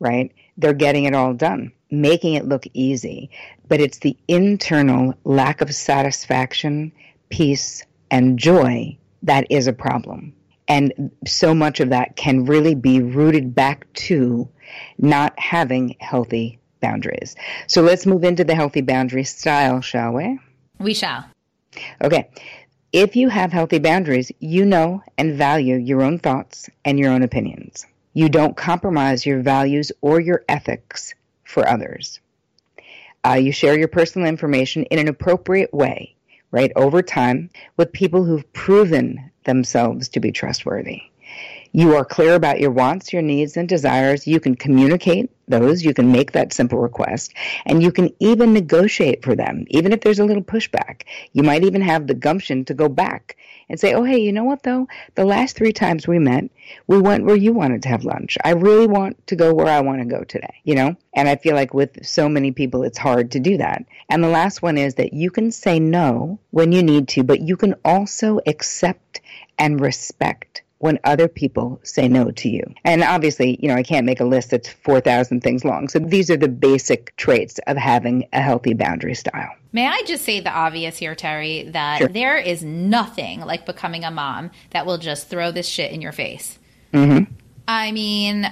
right? 0.00 0.32
They're 0.56 0.72
getting 0.72 1.04
it 1.04 1.14
all 1.14 1.34
done 1.34 1.72
making 1.90 2.34
it 2.34 2.46
look 2.46 2.66
easy, 2.72 3.30
but 3.68 3.80
it's 3.80 3.98
the 3.98 4.16
internal 4.28 5.14
lack 5.24 5.60
of 5.60 5.74
satisfaction, 5.74 6.92
peace, 7.28 7.84
and 8.10 8.38
joy 8.38 8.96
that 9.22 9.46
is 9.50 9.66
a 9.66 9.72
problem. 9.72 10.32
And 10.68 11.10
so 11.26 11.54
much 11.54 11.80
of 11.80 11.90
that 11.90 12.16
can 12.16 12.44
really 12.44 12.74
be 12.74 13.00
rooted 13.00 13.54
back 13.54 13.92
to 13.94 14.48
not 14.98 15.36
having 15.38 15.96
healthy 15.98 16.60
boundaries. 16.80 17.34
So 17.66 17.82
let's 17.82 18.06
move 18.06 18.24
into 18.24 18.44
the 18.44 18.54
healthy 18.54 18.80
boundary 18.80 19.24
style, 19.24 19.80
shall 19.80 20.12
we? 20.12 20.38
We 20.78 20.94
shall. 20.94 21.26
Okay. 22.02 22.30
If 22.92 23.14
you 23.14 23.28
have 23.28 23.52
healthy 23.52 23.78
boundaries, 23.78 24.32
you 24.38 24.64
know 24.64 25.02
and 25.18 25.36
value 25.36 25.76
your 25.76 26.02
own 26.02 26.18
thoughts 26.18 26.70
and 26.84 26.98
your 26.98 27.10
own 27.10 27.22
opinions. 27.22 27.86
You 28.12 28.28
don't 28.28 28.56
compromise 28.56 29.24
your 29.24 29.40
values 29.40 29.92
or 30.00 30.20
your 30.20 30.44
ethics 30.48 31.14
for 31.44 31.68
others. 31.68 32.20
Uh, 33.24 33.34
you 33.34 33.52
share 33.52 33.78
your 33.78 33.88
personal 33.88 34.28
information 34.28 34.84
in 34.84 34.98
an 34.98 35.08
appropriate 35.08 35.72
way, 35.72 36.14
right, 36.50 36.72
over 36.74 37.02
time 37.02 37.50
with 37.76 37.92
people 37.92 38.24
who've 38.24 38.52
proven 38.52 39.30
themselves 39.44 40.08
to 40.10 40.20
be 40.20 40.32
trustworthy. 40.32 41.02
You 41.72 41.94
are 41.94 42.04
clear 42.04 42.34
about 42.34 42.58
your 42.58 42.72
wants, 42.72 43.12
your 43.12 43.22
needs, 43.22 43.56
and 43.56 43.68
desires. 43.68 44.26
You 44.26 44.40
can 44.40 44.56
communicate 44.56 45.30
those. 45.46 45.84
You 45.84 45.94
can 45.94 46.10
make 46.10 46.32
that 46.32 46.52
simple 46.52 46.80
request. 46.80 47.32
And 47.64 47.80
you 47.80 47.92
can 47.92 48.10
even 48.18 48.52
negotiate 48.52 49.22
for 49.22 49.36
them, 49.36 49.66
even 49.68 49.92
if 49.92 50.00
there's 50.00 50.18
a 50.18 50.24
little 50.24 50.42
pushback. 50.42 51.02
You 51.32 51.44
might 51.44 51.62
even 51.62 51.80
have 51.82 52.08
the 52.08 52.14
gumption 52.14 52.64
to 52.64 52.74
go 52.74 52.88
back 52.88 53.36
and 53.68 53.78
say, 53.78 53.94
oh, 53.94 54.02
hey, 54.02 54.18
you 54.18 54.32
know 54.32 54.42
what, 54.42 54.64
though? 54.64 54.88
The 55.14 55.24
last 55.24 55.56
three 55.56 55.72
times 55.72 56.08
we 56.08 56.18
met, 56.18 56.50
we 56.88 56.98
went 56.98 57.24
where 57.24 57.36
you 57.36 57.52
wanted 57.52 57.84
to 57.84 57.88
have 57.88 58.02
lunch. 58.02 58.36
I 58.44 58.50
really 58.50 58.88
want 58.88 59.24
to 59.28 59.36
go 59.36 59.54
where 59.54 59.68
I 59.68 59.80
want 59.80 60.00
to 60.00 60.06
go 60.06 60.24
today, 60.24 60.60
you 60.64 60.74
know? 60.74 60.96
And 61.14 61.28
I 61.28 61.36
feel 61.36 61.54
like 61.54 61.72
with 61.72 62.04
so 62.04 62.28
many 62.28 62.50
people, 62.50 62.82
it's 62.82 62.98
hard 62.98 63.30
to 63.30 63.38
do 63.38 63.58
that. 63.58 63.84
And 64.08 64.24
the 64.24 64.28
last 64.28 64.60
one 64.60 64.76
is 64.76 64.96
that 64.96 65.12
you 65.12 65.30
can 65.30 65.52
say 65.52 65.78
no 65.78 66.40
when 66.50 66.72
you 66.72 66.82
need 66.82 67.06
to, 67.10 67.22
but 67.22 67.42
you 67.42 67.56
can 67.56 67.76
also 67.84 68.40
accept 68.44 69.20
and 69.56 69.80
respect 69.80 70.62
when 70.80 70.98
other 71.04 71.28
people 71.28 71.78
say 71.82 72.08
no 72.08 72.30
to 72.30 72.48
you. 72.48 72.62
And 72.84 73.02
obviously, 73.02 73.58
you 73.60 73.68
know, 73.68 73.74
I 73.74 73.82
can't 73.82 74.06
make 74.06 74.18
a 74.18 74.24
list 74.24 74.50
that's 74.50 74.68
4,000 74.68 75.42
things 75.42 75.62
long. 75.62 75.88
So 75.88 75.98
these 75.98 76.30
are 76.30 76.38
the 76.38 76.48
basic 76.48 77.14
traits 77.16 77.60
of 77.66 77.76
having 77.76 78.26
a 78.32 78.40
healthy 78.40 78.72
boundary 78.72 79.14
style. 79.14 79.50
May 79.72 79.86
I 79.86 80.02
just 80.06 80.24
say 80.24 80.40
the 80.40 80.50
obvious 80.50 80.96
here, 80.96 81.14
Terry, 81.14 81.64
that 81.64 81.98
sure. 81.98 82.08
there 82.08 82.38
is 82.38 82.64
nothing 82.64 83.40
like 83.40 83.66
becoming 83.66 84.04
a 84.04 84.10
mom 84.10 84.50
that 84.70 84.86
will 84.86 84.96
just 84.96 85.28
throw 85.28 85.52
this 85.52 85.68
shit 85.68 85.92
in 85.92 86.00
your 86.00 86.12
face. 86.12 86.58
Mm-hmm. 86.94 87.30
I 87.68 87.92
mean, 87.92 88.50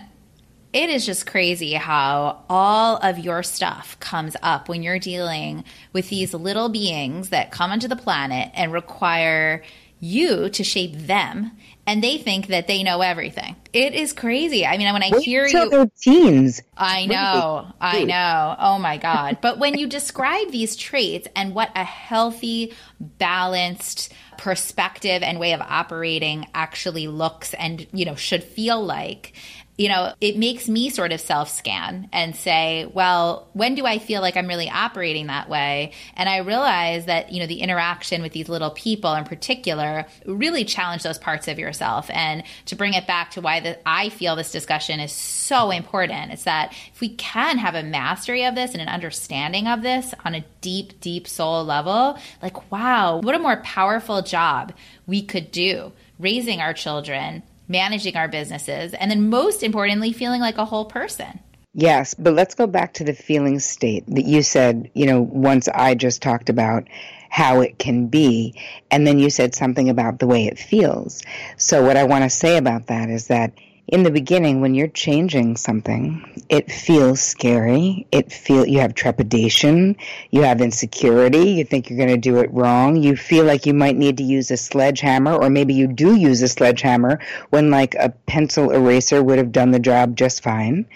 it 0.75 0.91
is 0.91 1.07
just 1.07 1.27
crazy 1.27 1.73
how 1.73 2.45
all 2.51 2.99
of 2.99 3.19
your 3.19 3.43
stuff 3.43 3.99
comes 4.01 4.37
up 4.43 4.69
when 4.69 4.83
you're 4.83 4.99
dealing 4.99 5.65
with 5.95 6.11
these 6.11 6.35
little 6.35 6.69
beings 6.69 7.31
that 7.31 7.51
come 7.51 7.71
onto 7.71 7.89
the 7.89 7.97
planet 7.97 8.51
and 8.53 8.71
require 8.71 9.63
you 10.01 10.49
to 10.51 10.63
shape 10.63 10.93
them 10.95 11.53
and 11.89 12.05
they 12.05 12.19
think 12.19 12.49
that 12.49 12.67
they 12.67 12.83
know 12.83 13.01
everything. 13.01 13.57
It 13.73 13.95
is 13.95 14.13
crazy. 14.13 14.67
I 14.67 14.77
mean, 14.77 14.93
when 14.93 15.03
I 15.03 15.09
Wait 15.11 15.25
hear 15.25 15.47
you, 15.47 15.71
their 15.71 15.91
teens. 15.99 16.61
I 16.77 17.07
know, 17.07 17.67
I 17.81 18.05
know. 18.05 18.57
Oh 18.59 18.79
my 18.79 18.99
god! 18.99 19.39
But 19.41 19.59
when 19.59 19.79
you 19.79 19.87
describe 19.87 20.51
these 20.51 20.77
traits 20.77 21.27
and 21.35 21.55
what 21.55 21.71
a 21.75 21.85
healthy, 21.85 22.75
balanced 23.01 24.13
perspective 24.37 25.23
and 25.23 25.41
way 25.41 25.55
of 25.55 25.63
operating 25.63 26.47
actually 26.55 27.09
looks 27.09 27.55
and 27.55 27.87
you 27.93 28.05
know 28.05 28.15
should 28.15 28.45
feel 28.45 28.85
like 28.85 29.33
you 29.79 29.89
know, 29.89 30.13
it 30.21 30.37
makes 30.37 30.69
me 30.69 30.91
sort 30.91 31.13
of 31.13 31.21
self 31.21 31.49
scan 31.49 32.09
and 32.13 32.35
say, 32.35 32.91
well, 32.93 33.49
when 33.53 33.77
do 33.77 33.87
I 33.87 34.01
feel 34.01 34.21
like 34.21 34.37
I'm 34.37 34.49
really 34.49 34.69
operating 34.69 35.29
that 35.29 35.49
way? 35.49 35.93
And 36.17 36.29
I 36.29 36.39
realize 36.39 37.07
that, 37.07 37.33
you 37.33 37.39
know, 37.39 37.47
the 37.47 37.61
interaction 37.61 38.21
with 38.21 38.33
these 38.33 38.49
little 38.49 38.73
people 38.73 39.15
in 39.15 39.23
particular 39.23 40.07
really 40.27 40.65
challenge 40.65 41.05
those 41.05 41.17
parts 41.17 41.47
of 41.47 41.61
yourself. 41.61 42.11
And 42.13 42.43
to 42.67 42.75
bring 42.75 42.95
it 42.95 43.07
back 43.07 43.31
to 43.33 43.41
why 43.41 43.61
the, 43.61 43.79
I 43.89 44.09
feel 44.09 44.35
this 44.35 44.51
discussion 44.51 44.99
is 44.99 45.13
so 45.13 45.71
important, 45.71 46.33
it's 46.33 46.43
that 46.43 46.73
if 46.93 47.01
we 47.01 47.11
can 47.11 47.59
have 47.59 47.77
a 47.77 47.83
mastery 47.85 48.45
of 48.47 48.57
this 48.57 48.73
and 48.73 48.83
an 48.83 48.89
understanding 48.89 49.69
of 49.69 49.83
this 49.83 50.13
on 50.25 50.35
a 50.35 50.45
deep, 50.61 51.01
deep 51.01 51.29
soul 51.29 51.65
level, 51.65 52.19
like, 52.43 52.73
wow, 52.73 53.19
what 53.19 53.37
a 53.37 53.39
more 53.39 53.59
powerful 53.59 54.23
job 54.23 54.73
we 55.07 55.23
could 55.23 55.53
do 55.53 55.93
raising 56.19 56.61
our 56.61 56.75
children 56.75 57.45
managing 57.69 58.17
our 58.17 58.29
businesses, 58.29 58.95
and 58.95 59.11
then 59.11 59.29
most 59.29 59.63
importantly, 59.63 60.13
feeling 60.13 60.41
like 60.41 60.59
a 60.59 60.65
whole 60.65 60.87
person. 60.87 61.41
Yes, 61.75 62.15
but 62.15 62.35
let's 62.35 62.55
go 62.55 62.67
back 62.67 62.95
to 62.95 63.05
the 63.05 63.13
feeling 63.13 63.61
state 63.61 64.05
that 64.09 64.25
you 64.25 64.43
said, 64.43 64.91
you 64.95 65.07
know, 65.07 65.21
once 65.21 65.69
I 65.69 65.95
just 65.95 66.23
talked 66.23 66.49
about 66.49 66.89
how 67.31 67.61
it 67.61 67.79
can 67.79 68.09
be, 68.09 68.55
and 68.91 69.07
then 69.07 69.19
you 69.19 69.31
said 69.31 69.55
something 69.55 69.89
about 69.89 70.19
the 70.19 70.27
way 70.27 70.47
it 70.47 70.59
feels. 70.59 71.23
So, 71.57 71.85
what 71.85 71.97
I 71.97 72.05
want 72.05 72.25
to 72.25 72.31
say 72.31 72.57
about 72.57 72.87
that 72.87 73.11
is 73.11 73.29
that 73.29 73.53
in 73.89 74.05
the 74.05 74.11
beginning 74.11 74.61
when 74.61 74.75
you're 74.75 74.89
changing 74.89 75.57
something 75.57 76.39
it 76.49 76.73
feels 76.73 77.21
scary. 77.21 78.07
It 78.11 78.33
feel 78.33 78.67
you 78.67 78.81
have 78.81 78.95
trepidation. 78.95 79.97
You 80.31 80.43
have 80.43 80.63
insecurity. 80.63 81.51
You 81.51 81.65
think 81.65 81.91
you're 81.91 81.99
going 81.99 82.09
to 82.09 82.17
do 82.17 82.39
it 82.39 82.53
wrong. 82.53 82.97
You 82.97 83.17
feel 83.17 83.45
like 83.45 83.67
you 83.67 83.75
might 83.75 83.97
need 83.97 84.17
to 84.17 84.23
use 84.23 84.51
a 84.51 84.57
sledgehammer 84.57 85.35
or 85.35 85.51
maybe 85.51 85.75
you 85.75 85.87
do 85.87 86.17
use 86.17 86.41
a 86.41 86.49
sledgehammer 86.49 87.21
when 87.51 87.71
like 87.71 87.95
a 87.97 88.11
pencil 88.27 88.71
eraser 88.71 89.23
would 89.23 89.39
have 89.39 89.53
done 89.53 89.73
the 89.73 89.79
job 89.79 90.17
just 90.17 90.43
fine. 90.43 90.87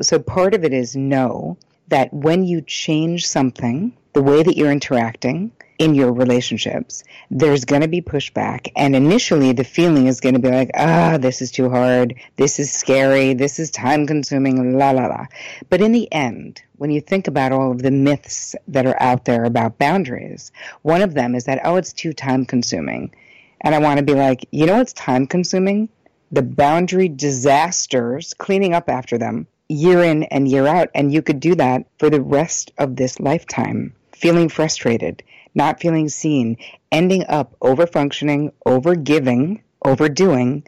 So 0.00 0.18
part 0.20 0.54
of 0.54 0.64
it 0.64 0.72
is 0.72 0.94
know 0.94 1.58
that 1.88 2.12
when 2.12 2.44
you 2.44 2.60
change 2.60 3.26
something 3.26 3.96
the 4.12 4.22
way 4.22 4.42
that 4.42 4.56
you're 4.56 4.70
interacting 4.70 5.50
in 5.82 5.96
your 5.96 6.12
relationships, 6.12 7.02
there's 7.28 7.64
going 7.64 7.82
to 7.82 7.88
be 7.88 8.00
pushback. 8.00 8.70
And 8.76 8.94
initially, 8.94 9.52
the 9.52 9.64
feeling 9.64 10.06
is 10.06 10.20
going 10.20 10.34
to 10.34 10.40
be 10.40 10.48
like, 10.48 10.70
ah, 10.76 11.18
this 11.18 11.42
is 11.42 11.50
too 11.50 11.68
hard. 11.68 12.14
This 12.36 12.60
is 12.60 12.72
scary. 12.72 13.34
This 13.34 13.58
is 13.58 13.72
time 13.72 14.06
consuming, 14.06 14.78
la, 14.78 14.92
la, 14.92 15.06
la. 15.06 15.26
But 15.68 15.80
in 15.80 15.90
the 15.90 16.10
end, 16.12 16.62
when 16.76 16.92
you 16.92 17.00
think 17.00 17.26
about 17.26 17.50
all 17.50 17.72
of 17.72 17.82
the 17.82 17.90
myths 17.90 18.54
that 18.68 18.86
are 18.86 19.02
out 19.02 19.24
there 19.24 19.44
about 19.44 19.78
boundaries, 19.78 20.52
one 20.82 21.02
of 21.02 21.14
them 21.14 21.34
is 21.34 21.46
that, 21.46 21.60
oh, 21.64 21.74
it's 21.74 21.92
too 21.92 22.12
time 22.12 22.46
consuming. 22.46 23.12
And 23.60 23.74
I 23.74 23.80
want 23.80 23.98
to 23.98 24.04
be 24.04 24.14
like, 24.14 24.46
you 24.52 24.66
know 24.66 24.78
what's 24.78 24.92
time 24.92 25.26
consuming? 25.26 25.88
The 26.30 26.42
boundary 26.42 27.08
disasters, 27.08 28.34
cleaning 28.34 28.72
up 28.72 28.88
after 28.88 29.18
them 29.18 29.48
year 29.68 30.04
in 30.04 30.22
and 30.24 30.46
year 30.46 30.68
out. 30.68 30.90
And 30.94 31.12
you 31.12 31.22
could 31.22 31.40
do 31.40 31.56
that 31.56 31.86
for 31.98 32.08
the 32.08 32.20
rest 32.20 32.70
of 32.78 32.94
this 32.94 33.18
lifetime, 33.18 33.94
feeling 34.12 34.48
frustrated, 34.48 35.24
not 35.54 35.80
feeling 35.80 36.08
seen, 36.08 36.56
ending 36.90 37.24
up 37.28 37.56
over 37.60 37.86
functioning, 37.86 38.52
over 38.64 38.94
giving, 38.94 39.62
overdoing, 39.84 40.64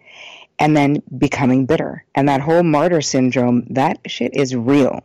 and 0.58 0.76
then 0.76 1.02
becoming 1.18 1.66
bitter. 1.66 2.04
And 2.14 2.28
that 2.28 2.40
whole 2.40 2.62
martyr 2.62 3.00
syndrome, 3.00 3.66
that 3.70 3.98
shit 4.06 4.34
is 4.34 4.54
real. 4.54 5.00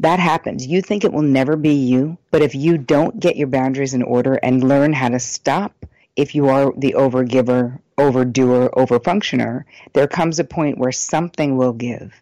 That 0.00 0.18
happens. 0.18 0.66
You 0.66 0.82
think 0.82 1.04
it 1.04 1.12
will 1.12 1.22
never 1.22 1.56
be 1.56 1.74
you, 1.74 2.18
but 2.30 2.42
if 2.42 2.54
you 2.54 2.78
don't 2.78 3.20
get 3.20 3.36
your 3.36 3.48
boundaries 3.48 3.94
in 3.94 4.02
order 4.02 4.34
and 4.34 4.68
learn 4.68 4.92
how 4.92 5.08
to 5.08 5.20
stop 5.20 5.86
if 6.16 6.34
you 6.34 6.48
are 6.48 6.72
the 6.76 6.94
overgiver, 6.96 7.80
overdoer, 7.98 8.70
overfunctioner, 8.70 9.64
there 9.92 10.06
comes 10.06 10.38
a 10.38 10.44
point 10.44 10.78
where 10.78 10.92
something 10.92 11.56
will 11.56 11.72
give. 11.72 12.12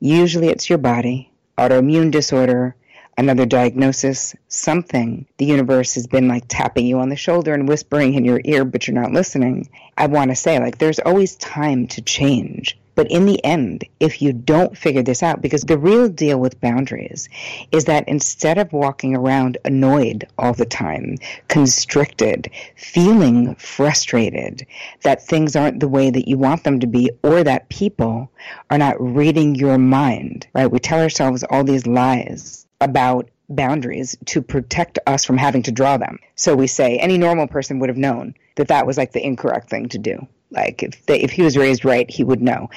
Usually 0.00 0.48
it's 0.48 0.68
your 0.68 0.78
body, 0.78 1.30
autoimmune 1.58 2.10
disorder, 2.10 2.74
another 3.18 3.46
diagnosis, 3.46 4.34
something. 4.48 5.26
The 5.38 5.44
universe 5.44 5.94
has 5.94 6.06
been 6.06 6.28
like 6.28 6.44
tapping 6.48 6.86
you 6.86 6.98
on 6.98 7.08
the 7.08 7.16
shoulder 7.16 7.52
and 7.52 7.68
whispering 7.68 8.14
in 8.14 8.24
your 8.24 8.40
ear, 8.44 8.64
but 8.64 8.86
you're 8.86 9.00
not 9.00 9.12
listening. 9.12 9.68
I 9.96 10.06
want 10.06 10.30
to 10.30 10.36
say, 10.36 10.58
like, 10.58 10.78
there's 10.78 10.98
always 11.00 11.36
time 11.36 11.86
to 11.88 12.02
change. 12.02 12.78
But 12.94 13.10
in 13.10 13.24
the 13.24 13.42
end, 13.44 13.84
if 13.98 14.20
you 14.20 14.32
don't 14.32 14.76
figure 14.76 15.02
this 15.02 15.22
out, 15.22 15.40
because 15.40 15.62
the 15.62 15.78
real 15.78 16.08
deal 16.08 16.38
with 16.38 16.60
boundaries 16.60 17.28
is 17.72 17.86
that 17.86 18.08
instead 18.08 18.58
of 18.58 18.72
walking 18.72 19.16
around 19.16 19.56
annoyed 19.64 20.26
all 20.36 20.52
the 20.52 20.66
time, 20.66 21.16
constricted, 21.48 22.50
feeling 22.76 23.54
frustrated 23.54 24.66
that 25.02 25.24
things 25.24 25.56
aren't 25.56 25.80
the 25.80 25.88
way 25.88 26.10
that 26.10 26.28
you 26.28 26.36
want 26.36 26.64
them 26.64 26.80
to 26.80 26.86
be, 26.86 27.10
or 27.22 27.42
that 27.42 27.68
people 27.70 28.30
are 28.70 28.78
not 28.78 29.00
reading 29.00 29.54
your 29.54 29.78
mind, 29.78 30.46
right? 30.52 30.70
We 30.70 30.78
tell 30.78 31.00
ourselves 31.00 31.44
all 31.44 31.64
these 31.64 31.86
lies 31.86 32.66
about 32.80 33.28
boundaries 33.48 34.16
to 34.26 34.40
protect 34.40 34.98
us 35.06 35.24
from 35.24 35.36
having 35.36 35.62
to 35.64 35.72
draw 35.72 35.96
them. 35.96 36.18
So 36.36 36.54
we 36.54 36.66
say 36.66 36.98
any 36.98 37.18
normal 37.18 37.48
person 37.48 37.80
would 37.80 37.88
have 37.88 37.98
known 37.98 38.34
that 38.54 38.68
that 38.68 38.86
was 38.86 38.96
like 38.96 39.12
the 39.12 39.24
incorrect 39.24 39.68
thing 39.68 39.88
to 39.90 39.98
do. 39.98 40.26
Like 40.50 40.82
if 40.82 41.04
they, 41.06 41.20
if 41.20 41.30
he 41.30 41.42
was 41.42 41.56
raised 41.56 41.84
right, 41.84 42.10
he 42.10 42.24
would 42.24 42.42
know. 42.42 42.70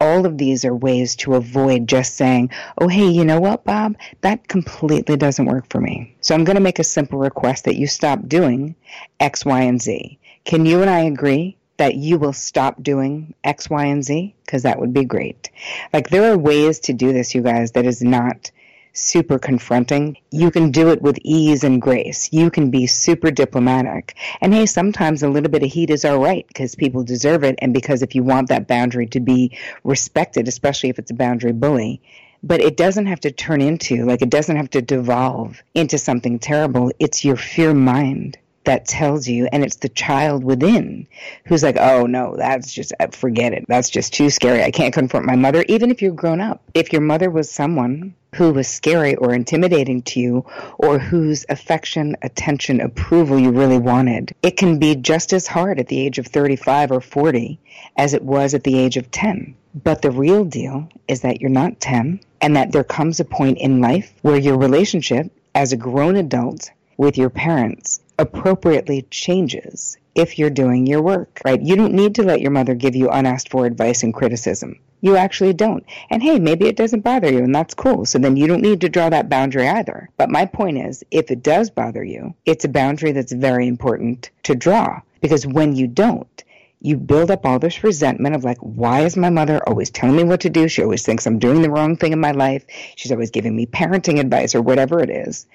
All 0.00 0.26
of 0.26 0.38
these 0.38 0.64
are 0.64 0.74
ways 0.74 1.14
to 1.16 1.34
avoid 1.34 1.86
just 1.86 2.16
saying, 2.16 2.50
"Oh, 2.78 2.88
hey, 2.88 3.06
you 3.06 3.24
know 3.24 3.38
what, 3.38 3.64
Bob? 3.64 3.96
That 4.22 4.48
completely 4.48 5.16
doesn't 5.16 5.46
work 5.46 5.66
for 5.68 5.80
me." 5.80 6.16
So 6.22 6.34
I'm 6.34 6.44
going 6.44 6.56
to 6.56 6.62
make 6.62 6.78
a 6.78 6.84
simple 6.84 7.18
request 7.18 7.66
that 7.66 7.76
you 7.76 7.86
stop 7.86 8.26
doing 8.26 8.74
X, 9.20 9.44
Y, 9.44 9.60
and 9.60 9.80
Z. 9.80 10.18
Can 10.44 10.66
you 10.66 10.80
and 10.80 10.90
I 10.90 11.00
agree 11.00 11.56
that 11.76 11.94
you 11.94 12.18
will 12.18 12.32
stop 12.32 12.82
doing 12.82 13.34
X, 13.44 13.70
Y, 13.70 13.84
and 13.84 14.02
Z? 14.02 14.34
Because 14.44 14.62
that 14.64 14.80
would 14.80 14.92
be 14.92 15.04
great. 15.04 15.50
Like 15.92 16.08
there 16.08 16.32
are 16.32 16.38
ways 16.38 16.80
to 16.80 16.94
do 16.94 17.12
this, 17.12 17.34
you 17.34 17.42
guys. 17.42 17.72
That 17.72 17.86
is 17.86 18.02
not 18.02 18.50
super 18.92 19.38
confronting. 19.38 20.16
You 20.30 20.50
can 20.50 20.70
do 20.70 20.90
it 20.90 21.02
with 21.02 21.18
ease 21.22 21.64
and 21.64 21.80
grace. 21.80 22.32
You 22.32 22.50
can 22.50 22.70
be 22.70 22.86
super 22.86 23.30
diplomatic. 23.30 24.16
And 24.40 24.52
hey, 24.52 24.66
sometimes 24.66 25.22
a 25.22 25.28
little 25.28 25.50
bit 25.50 25.62
of 25.62 25.70
heat 25.70 25.90
is 25.90 26.04
all 26.04 26.18
right 26.18 26.46
because 26.48 26.74
people 26.74 27.02
deserve 27.02 27.44
it. 27.44 27.56
And 27.60 27.72
because 27.72 28.02
if 28.02 28.14
you 28.14 28.22
want 28.22 28.48
that 28.48 28.66
boundary 28.66 29.06
to 29.08 29.20
be 29.20 29.56
respected, 29.84 30.48
especially 30.48 30.90
if 30.90 30.98
it's 30.98 31.10
a 31.10 31.14
boundary 31.14 31.52
bully, 31.52 32.00
but 32.42 32.60
it 32.60 32.76
doesn't 32.76 33.06
have 33.06 33.20
to 33.20 33.30
turn 33.30 33.60
into, 33.60 34.06
like, 34.06 34.22
it 34.22 34.30
doesn't 34.30 34.56
have 34.56 34.70
to 34.70 34.80
devolve 34.80 35.62
into 35.74 35.98
something 35.98 36.38
terrible. 36.38 36.90
It's 36.98 37.24
your 37.24 37.36
fear 37.36 37.74
mind 37.74 38.38
that 38.70 38.86
tells 38.86 39.26
you, 39.26 39.48
and 39.50 39.64
it's 39.64 39.76
the 39.76 39.88
child 39.88 40.44
within 40.44 41.08
who's 41.44 41.64
like, 41.64 41.76
oh 41.76 42.06
no, 42.06 42.36
that's 42.36 42.72
just, 42.72 42.92
uh, 43.00 43.08
forget 43.08 43.52
it. 43.52 43.64
That's 43.66 43.90
just 43.90 44.14
too 44.14 44.30
scary. 44.30 44.62
I 44.62 44.70
can't 44.70 44.94
confront 44.94 45.26
my 45.26 45.34
mother, 45.34 45.64
even 45.68 45.90
if 45.90 46.00
you're 46.00 46.12
grown 46.12 46.40
up. 46.40 46.62
If 46.72 46.92
your 46.92 47.02
mother 47.02 47.30
was 47.30 47.50
someone 47.50 48.14
who 48.36 48.52
was 48.52 48.68
scary 48.68 49.16
or 49.16 49.34
intimidating 49.34 50.02
to 50.02 50.20
you, 50.20 50.44
or 50.78 51.00
whose 51.00 51.44
affection, 51.48 52.16
attention, 52.22 52.80
approval 52.80 53.40
you 53.40 53.50
really 53.50 53.78
wanted, 53.78 54.32
it 54.40 54.56
can 54.56 54.78
be 54.78 54.94
just 54.94 55.32
as 55.32 55.48
hard 55.48 55.80
at 55.80 55.88
the 55.88 55.98
age 55.98 56.18
of 56.18 56.28
35 56.28 56.92
or 56.92 57.00
40 57.00 57.58
as 57.96 58.14
it 58.14 58.22
was 58.22 58.54
at 58.54 58.62
the 58.62 58.78
age 58.78 58.96
of 58.96 59.10
10. 59.10 59.56
But 59.82 60.02
the 60.02 60.12
real 60.12 60.44
deal 60.44 60.88
is 61.08 61.22
that 61.22 61.40
you're 61.40 61.50
not 61.50 61.80
10 61.80 62.20
and 62.40 62.54
that 62.54 62.70
there 62.70 62.84
comes 62.84 63.18
a 63.18 63.24
point 63.24 63.58
in 63.58 63.80
life 63.80 64.12
where 64.22 64.38
your 64.38 64.58
relationship 64.58 65.32
as 65.56 65.72
a 65.72 65.76
grown 65.76 66.14
adult 66.14 66.70
with 66.96 67.18
your 67.18 67.30
parents 67.30 68.00
appropriately 68.20 69.02
changes 69.10 69.96
if 70.14 70.38
you're 70.38 70.50
doing 70.50 70.86
your 70.86 71.00
work, 71.00 71.40
right? 71.42 71.60
You 71.60 71.74
don't 71.74 71.94
need 71.94 72.16
to 72.16 72.22
let 72.22 72.42
your 72.42 72.50
mother 72.50 72.74
give 72.74 72.94
you 72.94 73.08
unasked 73.08 73.50
for 73.50 73.64
advice 73.64 74.02
and 74.02 74.12
criticism. 74.12 74.78
You 75.00 75.16
actually 75.16 75.54
don't. 75.54 75.84
And 76.10 76.22
hey, 76.22 76.38
maybe 76.38 76.66
it 76.66 76.76
doesn't 76.76 77.00
bother 77.00 77.32
you 77.32 77.38
and 77.38 77.54
that's 77.54 77.72
cool. 77.72 78.04
So 78.04 78.18
then 78.18 78.36
you 78.36 78.46
don't 78.46 78.60
need 78.60 78.82
to 78.82 78.90
draw 78.90 79.08
that 79.08 79.30
boundary 79.30 79.66
either. 79.66 80.10
But 80.18 80.28
my 80.28 80.44
point 80.44 80.76
is, 80.76 81.02
if 81.10 81.30
it 81.30 81.42
does 81.42 81.70
bother 81.70 82.04
you, 82.04 82.34
it's 82.44 82.66
a 82.66 82.68
boundary 82.68 83.12
that's 83.12 83.32
very 83.32 83.66
important 83.66 84.30
to 84.42 84.54
draw 84.54 85.00
because 85.22 85.46
when 85.46 85.74
you 85.74 85.86
don't, 85.86 86.44
you 86.82 86.98
build 86.98 87.30
up 87.30 87.46
all 87.46 87.58
this 87.58 87.82
resentment 87.82 88.34
of 88.34 88.44
like, 88.44 88.58
why 88.58 89.00
is 89.00 89.16
my 89.16 89.30
mother 89.30 89.66
always 89.66 89.90
telling 89.90 90.16
me 90.16 90.24
what 90.24 90.40
to 90.40 90.50
do? 90.50 90.68
She 90.68 90.82
always 90.82 91.04
thinks 91.04 91.26
I'm 91.26 91.38
doing 91.38 91.62
the 91.62 91.70
wrong 91.70 91.96
thing 91.96 92.12
in 92.12 92.20
my 92.20 92.32
life. 92.32 92.66
She's 92.96 93.12
always 93.12 93.30
giving 93.30 93.56
me 93.56 93.64
parenting 93.64 94.20
advice 94.20 94.54
or 94.54 94.60
whatever 94.60 95.00
it 95.00 95.10
is. 95.10 95.46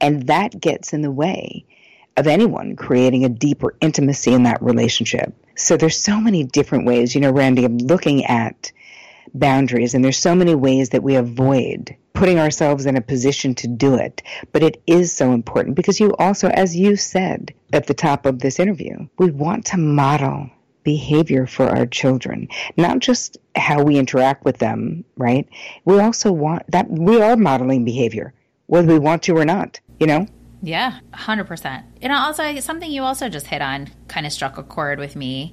And 0.00 0.26
that 0.28 0.60
gets 0.60 0.92
in 0.92 1.02
the 1.02 1.10
way 1.10 1.64
of 2.16 2.26
anyone 2.26 2.76
creating 2.76 3.24
a 3.24 3.28
deeper 3.28 3.74
intimacy 3.80 4.32
in 4.32 4.44
that 4.44 4.62
relationship. 4.62 5.34
So 5.56 5.76
there's 5.76 5.98
so 5.98 6.20
many 6.20 6.44
different 6.44 6.86
ways, 6.86 7.14
you 7.14 7.20
know, 7.20 7.30
Randi, 7.30 7.64
of 7.64 7.72
looking 7.72 8.24
at 8.24 8.72
boundaries, 9.34 9.94
and 9.94 10.04
there's 10.04 10.18
so 10.18 10.34
many 10.34 10.54
ways 10.54 10.90
that 10.90 11.02
we 11.02 11.16
avoid 11.16 11.96
putting 12.12 12.38
ourselves 12.38 12.86
in 12.86 12.96
a 12.96 13.00
position 13.00 13.54
to 13.56 13.66
do 13.66 13.94
it. 13.96 14.22
But 14.52 14.62
it 14.62 14.82
is 14.86 15.14
so 15.14 15.32
important 15.32 15.74
because 15.74 15.98
you 15.98 16.14
also, 16.18 16.48
as 16.48 16.76
you 16.76 16.96
said 16.96 17.52
at 17.72 17.86
the 17.86 17.94
top 17.94 18.26
of 18.26 18.38
this 18.38 18.60
interview, 18.60 19.08
we 19.18 19.30
want 19.32 19.66
to 19.66 19.76
model 19.76 20.50
behavior 20.84 21.46
for 21.46 21.68
our 21.68 21.86
children, 21.86 22.46
not 22.76 23.00
just 23.00 23.38
how 23.56 23.82
we 23.82 23.98
interact 23.98 24.44
with 24.44 24.58
them, 24.58 25.04
right? 25.16 25.48
We 25.84 25.98
also 25.98 26.30
want 26.30 26.70
that 26.70 26.88
we 26.88 27.20
are 27.20 27.36
modeling 27.36 27.84
behavior, 27.84 28.32
whether 28.66 28.86
we 28.86 28.98
want 28.98 29.22
to 29.24 29.36
or 29.36 29.44
not, 29.44 29.80
you 29.98 30.06
know? 30.06 30.26
Yeah, 30.64 30.98
100%. 31.12 31.84
And 32.00 32.12
also, 32.12 32.58
something 32.60 32.90
you 32.90 33.02
also 33.02 33.28
just 33.28 33.46
hit 33.46 33.60
on 33.60 33.88
kind 34.08 34.24
of 34.24 34.32
struck 34.32 34.56
a 34.56 34.62
chord 34.62 34.98
with 34.98 35.14
me. 35.14 35.52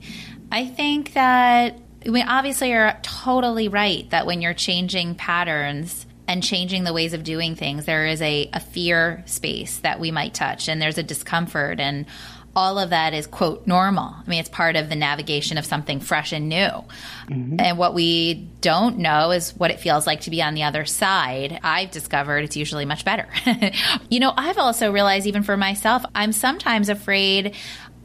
I 0.51 0.65
think 0.65 1.13
that, 1.13 1.77
mean, 2.09 2.27
obviously, 2.27 2.69
you're 2.69 2.93
totally 3.01 3.67
right 3.67 4.09
that 4.11 4.25
when 4.25 4.41
you're 4.41 4.53
changing 4.53 5.15
patterns, 5.15 6.05
and 6.27 6.41
changing 6.41 6.85
the 6.85 6.93
ways 6.93 7.11
of 7.11 7.25
doing 7.25 7.55
things, 7.55 7.83
there 7.83 8.05
is 8.05 8.21
a, 8.21 8.49
a 8.53 8.59
fear 8.61 9.21
space 9.25 9.79
that 9.79 9.99
we 9.99 10.11
might 10.11 10.33
touch, 10.33 10.69
and 10.69 10.81
there's 10.81 10.97
a 10.97 11.03
discomfort. 11.03 11.81
And 11.81 12.05
all 12.55 12.77
of 12.77 12.89
that 12.89 13.13
is 13.13 13.27
quote 13.27 13.65
normal. 13.65 14.13
I 14.15 14.29
mean, 14.29 14.39
it's 14.39 14.49
part 14.49 14.75
of 14.75 14.89
the 14.89 14.95
navigation 14.95 15.57
of 15.57 15.65
something 15.65 15.99
fresh 15.99 16.33
and 16.33 16.49
new. 16.49 16.55
Mm-hmm. 16.57 17.55
And 17.59 17.77
what 17.77 17.93
we 17.93 18.49
don't 18.59 18.97
know 18.97 19.31
is 19.31 19.51
what 19.55 19.71
it 19.71 19.79
feels 19.79 20.05
like 20.05 20.21
to 20.21 20.29
be 20.29 20.41
on 20.41 20.53
the 20.53 20.63
other 20.63 20.85
side. 20.85 21.59
I've 21.63 21.91
discovered 21.91 22.43
it's 22.43 22.57
usually 22.57 22.85
much 22.85 23.05
better. 23.05 23.27
you 24.09 24.19
know, 24.19 24.33
I've 24.35 24.57
also 24.57 24.91
realized 24.91 25.27
even 25.27 25.43
for 25.43 25.55
myself, 25.55 26.03
I'm 26.13 26.33
sometimes 26.33 26.89
afraid 26.89 27.55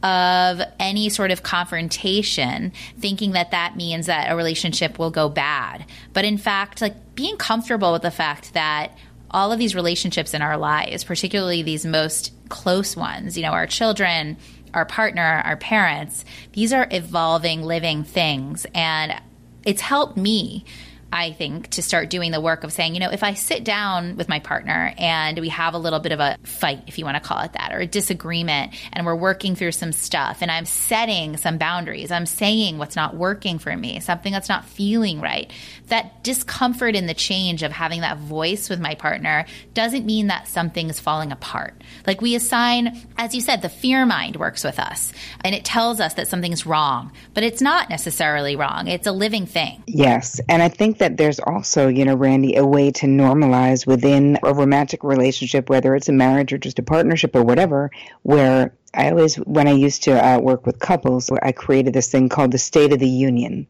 of 0.03 0.61
any 0.79 1.09
sort 1.09 1.31
of 1.31 1.43
confrontation 1.43 2.71
thinking 2.99 3.31
that 3.31 3.51
that 3.51 3.75
means 3.75 4.05
that 4.05 4.31
a 4.31 4.35
relationship 4.35 4.99
will 4.99 5.09
go 5.09 5.27
bad. 5.27 5.85
But 6.13 6.23
in 6.23 6.37
fact, 6.37 6.81
like 6.81 7.15
being 7.15 7.35
comfortable 7.37 7.91
with 7.91 8.03
the 8.03 8.11
fact 8.11 8.53
that 8.53 8.95
all 9.31 9.51
of 9.51 9.59
these 9.59 9.75
relationships 9.75 10.33
in 10.33 10.41
our 10.41 10.57
lives, 10.57 11.03
particularly 11.03 11.63
these 11.63 11.85
most 11.85 12.33
close 12.49 12.95
ones, 12.95 13.37
you 13.37 13.43
know, 13.43 13.51
our 13.51 13.67
children, 13.67 14.37
our 14.73 14.85
partner, 14.85 15.41
our 15.45 15.57
parents, 15.57 16.23
these 16.53 16.73
are 16.73 16.87
evolving, 16.91 17.63
living 17.63 18.03
things. 18.03 18.65
And 18.73 19.21
it's 19.65 19.81
helped 19.81 20.17
me 20.17 20.65
I 21.11 21.31
think, 21.31 21.69
to 21.71 21.81
start 21.81 22.09
doing 22.09 22.31
the 22.31 22.41
work 22.41 22.63
of 22.63 22.73
saying, 22.73 22.93
you 22.93 22.99
know, 22.99 23.11
if 23.11 23.23
I 23.23 23.33
sit 23.33 23.63
down 23.63 24.17
with 24.17 24.27
my 24.27 24.39
partner 24.39 24.93
and 24.97 25.39
we 25.39 25.49
have 25.49 25.73
a 25.73 25.77
little 25.77 25.99
bit 25.99 26.11
of 26.11 26.19
a 26.19 26.37
fight, 26.43 26.83
if 26.87 26.99
you 26.99 27.05
want 27.05 27.15
to 27.15 27.27
call 27.27 27.41
it 27.41 27.53
that, 27.53 27.71
or 27.73 27.79
a 27.79 27.87
disagreement, 27.87 28.73
and 28.91 29.05
we're 29.05 29.15
working 29.15 29.55
through 29.55 29.71
some 29.71 29.91
stuff, 29.91 30.39
and 30.41 30.51
I'm 30.51 30.65
setting 30.65 31.37
some 31.37 31.57
boundaries, 31.57 32.11
I'm 32.11 32.25
saying 32.25 32.77
what's 32.77 32.95
not 32.95 33.15
working 33.15 33.57
for 33.57 33.75
me, 33.75 33.99
something 33.99 34.33
that's 34.33 34.49
not 34.49 34.65
feeling 34.65 35.21
right, 35.21 35.51
that 35.87 36.23
discomfort 36.23 36.95
in 36.95 37.07
the 37.07 37.13
change 37.13 37.63
of 37.63 37.71
having 37.71 38.01
that 38.01 38.17
voice 38.17 38.69
with 38.69 38.79
my 38.79 38.95
partner 38.95 39.45
doesn't 39.73 40.05
mean 40.05 40.27
that 40.27 40.47
something's 40.47 40.99
falling 40.99 41.31
apart. 41.31 41.81
Like 42.05 42.21
we 42.21 42.35
assign, 42.35 43.07
as 43.17 43.33
you 43.33 43.41
said, 43.41 43.61
the 43.61 43.69
fear 43.69 44.05
mind 44.05 44.35
works 44.35 44.63
with 44.63 44.79
us 44.79 45.13
and 45.43 45.55
it 45.55 45.63
tells 45.63 45.99
us 45.99 46.15
that 46.15 46.27
something's 46.27 46.65
wrong, 46.65 47.11
but 47.33 47.43
it's 47.43 47.61
not 47.61 47.89
necessarily 47.89 48.55
wrong. 48.55 48.87
It's 48.87 49.07
a 49.07 49.11
living 49.11 49.45
thing. 49.45 49.83
Yes. 49.87 50.41
And 50.49 50.61
I 50.61 50.69
think 50.69 50.96
that 50.99 51.17
there's 51.17 51.39
also, 51.39 51.87
you 51.87 52.05
know, 52.05 52.15
Randi, 52.15 52.55
a 52.55 52.65
way 52.65 52.91
to 52.91 53.05
normalize 53.05 53.85
within 53.85 54.37
a 54.43 54.53
romantic 54.53 55.03
relationship, 55.03 55.69
whether 55.69 55.95
it's 55.95 56.09
a 56.09 56.13
marriage 56.13 56.53
or 56.53 56.57
just 56.57 56.79
a 56.79 56.83
partnership 56.83 57.35
or 57.35 57.43
whatever, 57.43 57.91
where 58.23 58.73
I 58.93 59.11
always, 59.11 59.35
when 59.35 59.67
I 59.67 59.73
used 59.73 60.03
to 60.03 60.13
uh, 60.13 60.39
work 60.39 60.65
with 60.65 60.79
couples, 60.79 61.29
I 61.43 61.51
created 61.51 61.93
this 61.93 62.09
thing 62.09 62.29
called 62.29 62.51
the 62.51 62.57
State 62.57 62.93
of 62.93 62.99
the 62.99 63.07
Union. 63.07 63.67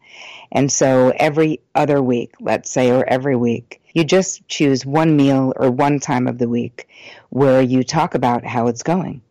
And 0.51 0.71
so 0.71 1.13
every 1.17 1.59
other 1.75 2.01
week, 2.01 2.33
let's 2.39 2.71
say, 2.71 2.91
or 2.91 3.03
every 3.05 3.35
week, 3.35 3.81
you 3.93 4.03
just 4.03 4.47
choose 4.47 4.85
one 4.85 5.17
meal 5.17 5.53
or 5.55 5.71
one 5.71 5.99
time 5.99 6.27
of 6.27 6.37
the 6.37 6.47
week 6.47 6.87
where 7.29 7.61
you 7.61 7.83
talk 7.83 8.15
about 8.15 8.45
how 8.45 8.67
it's 8.67 8.83
going. 8.83 9.21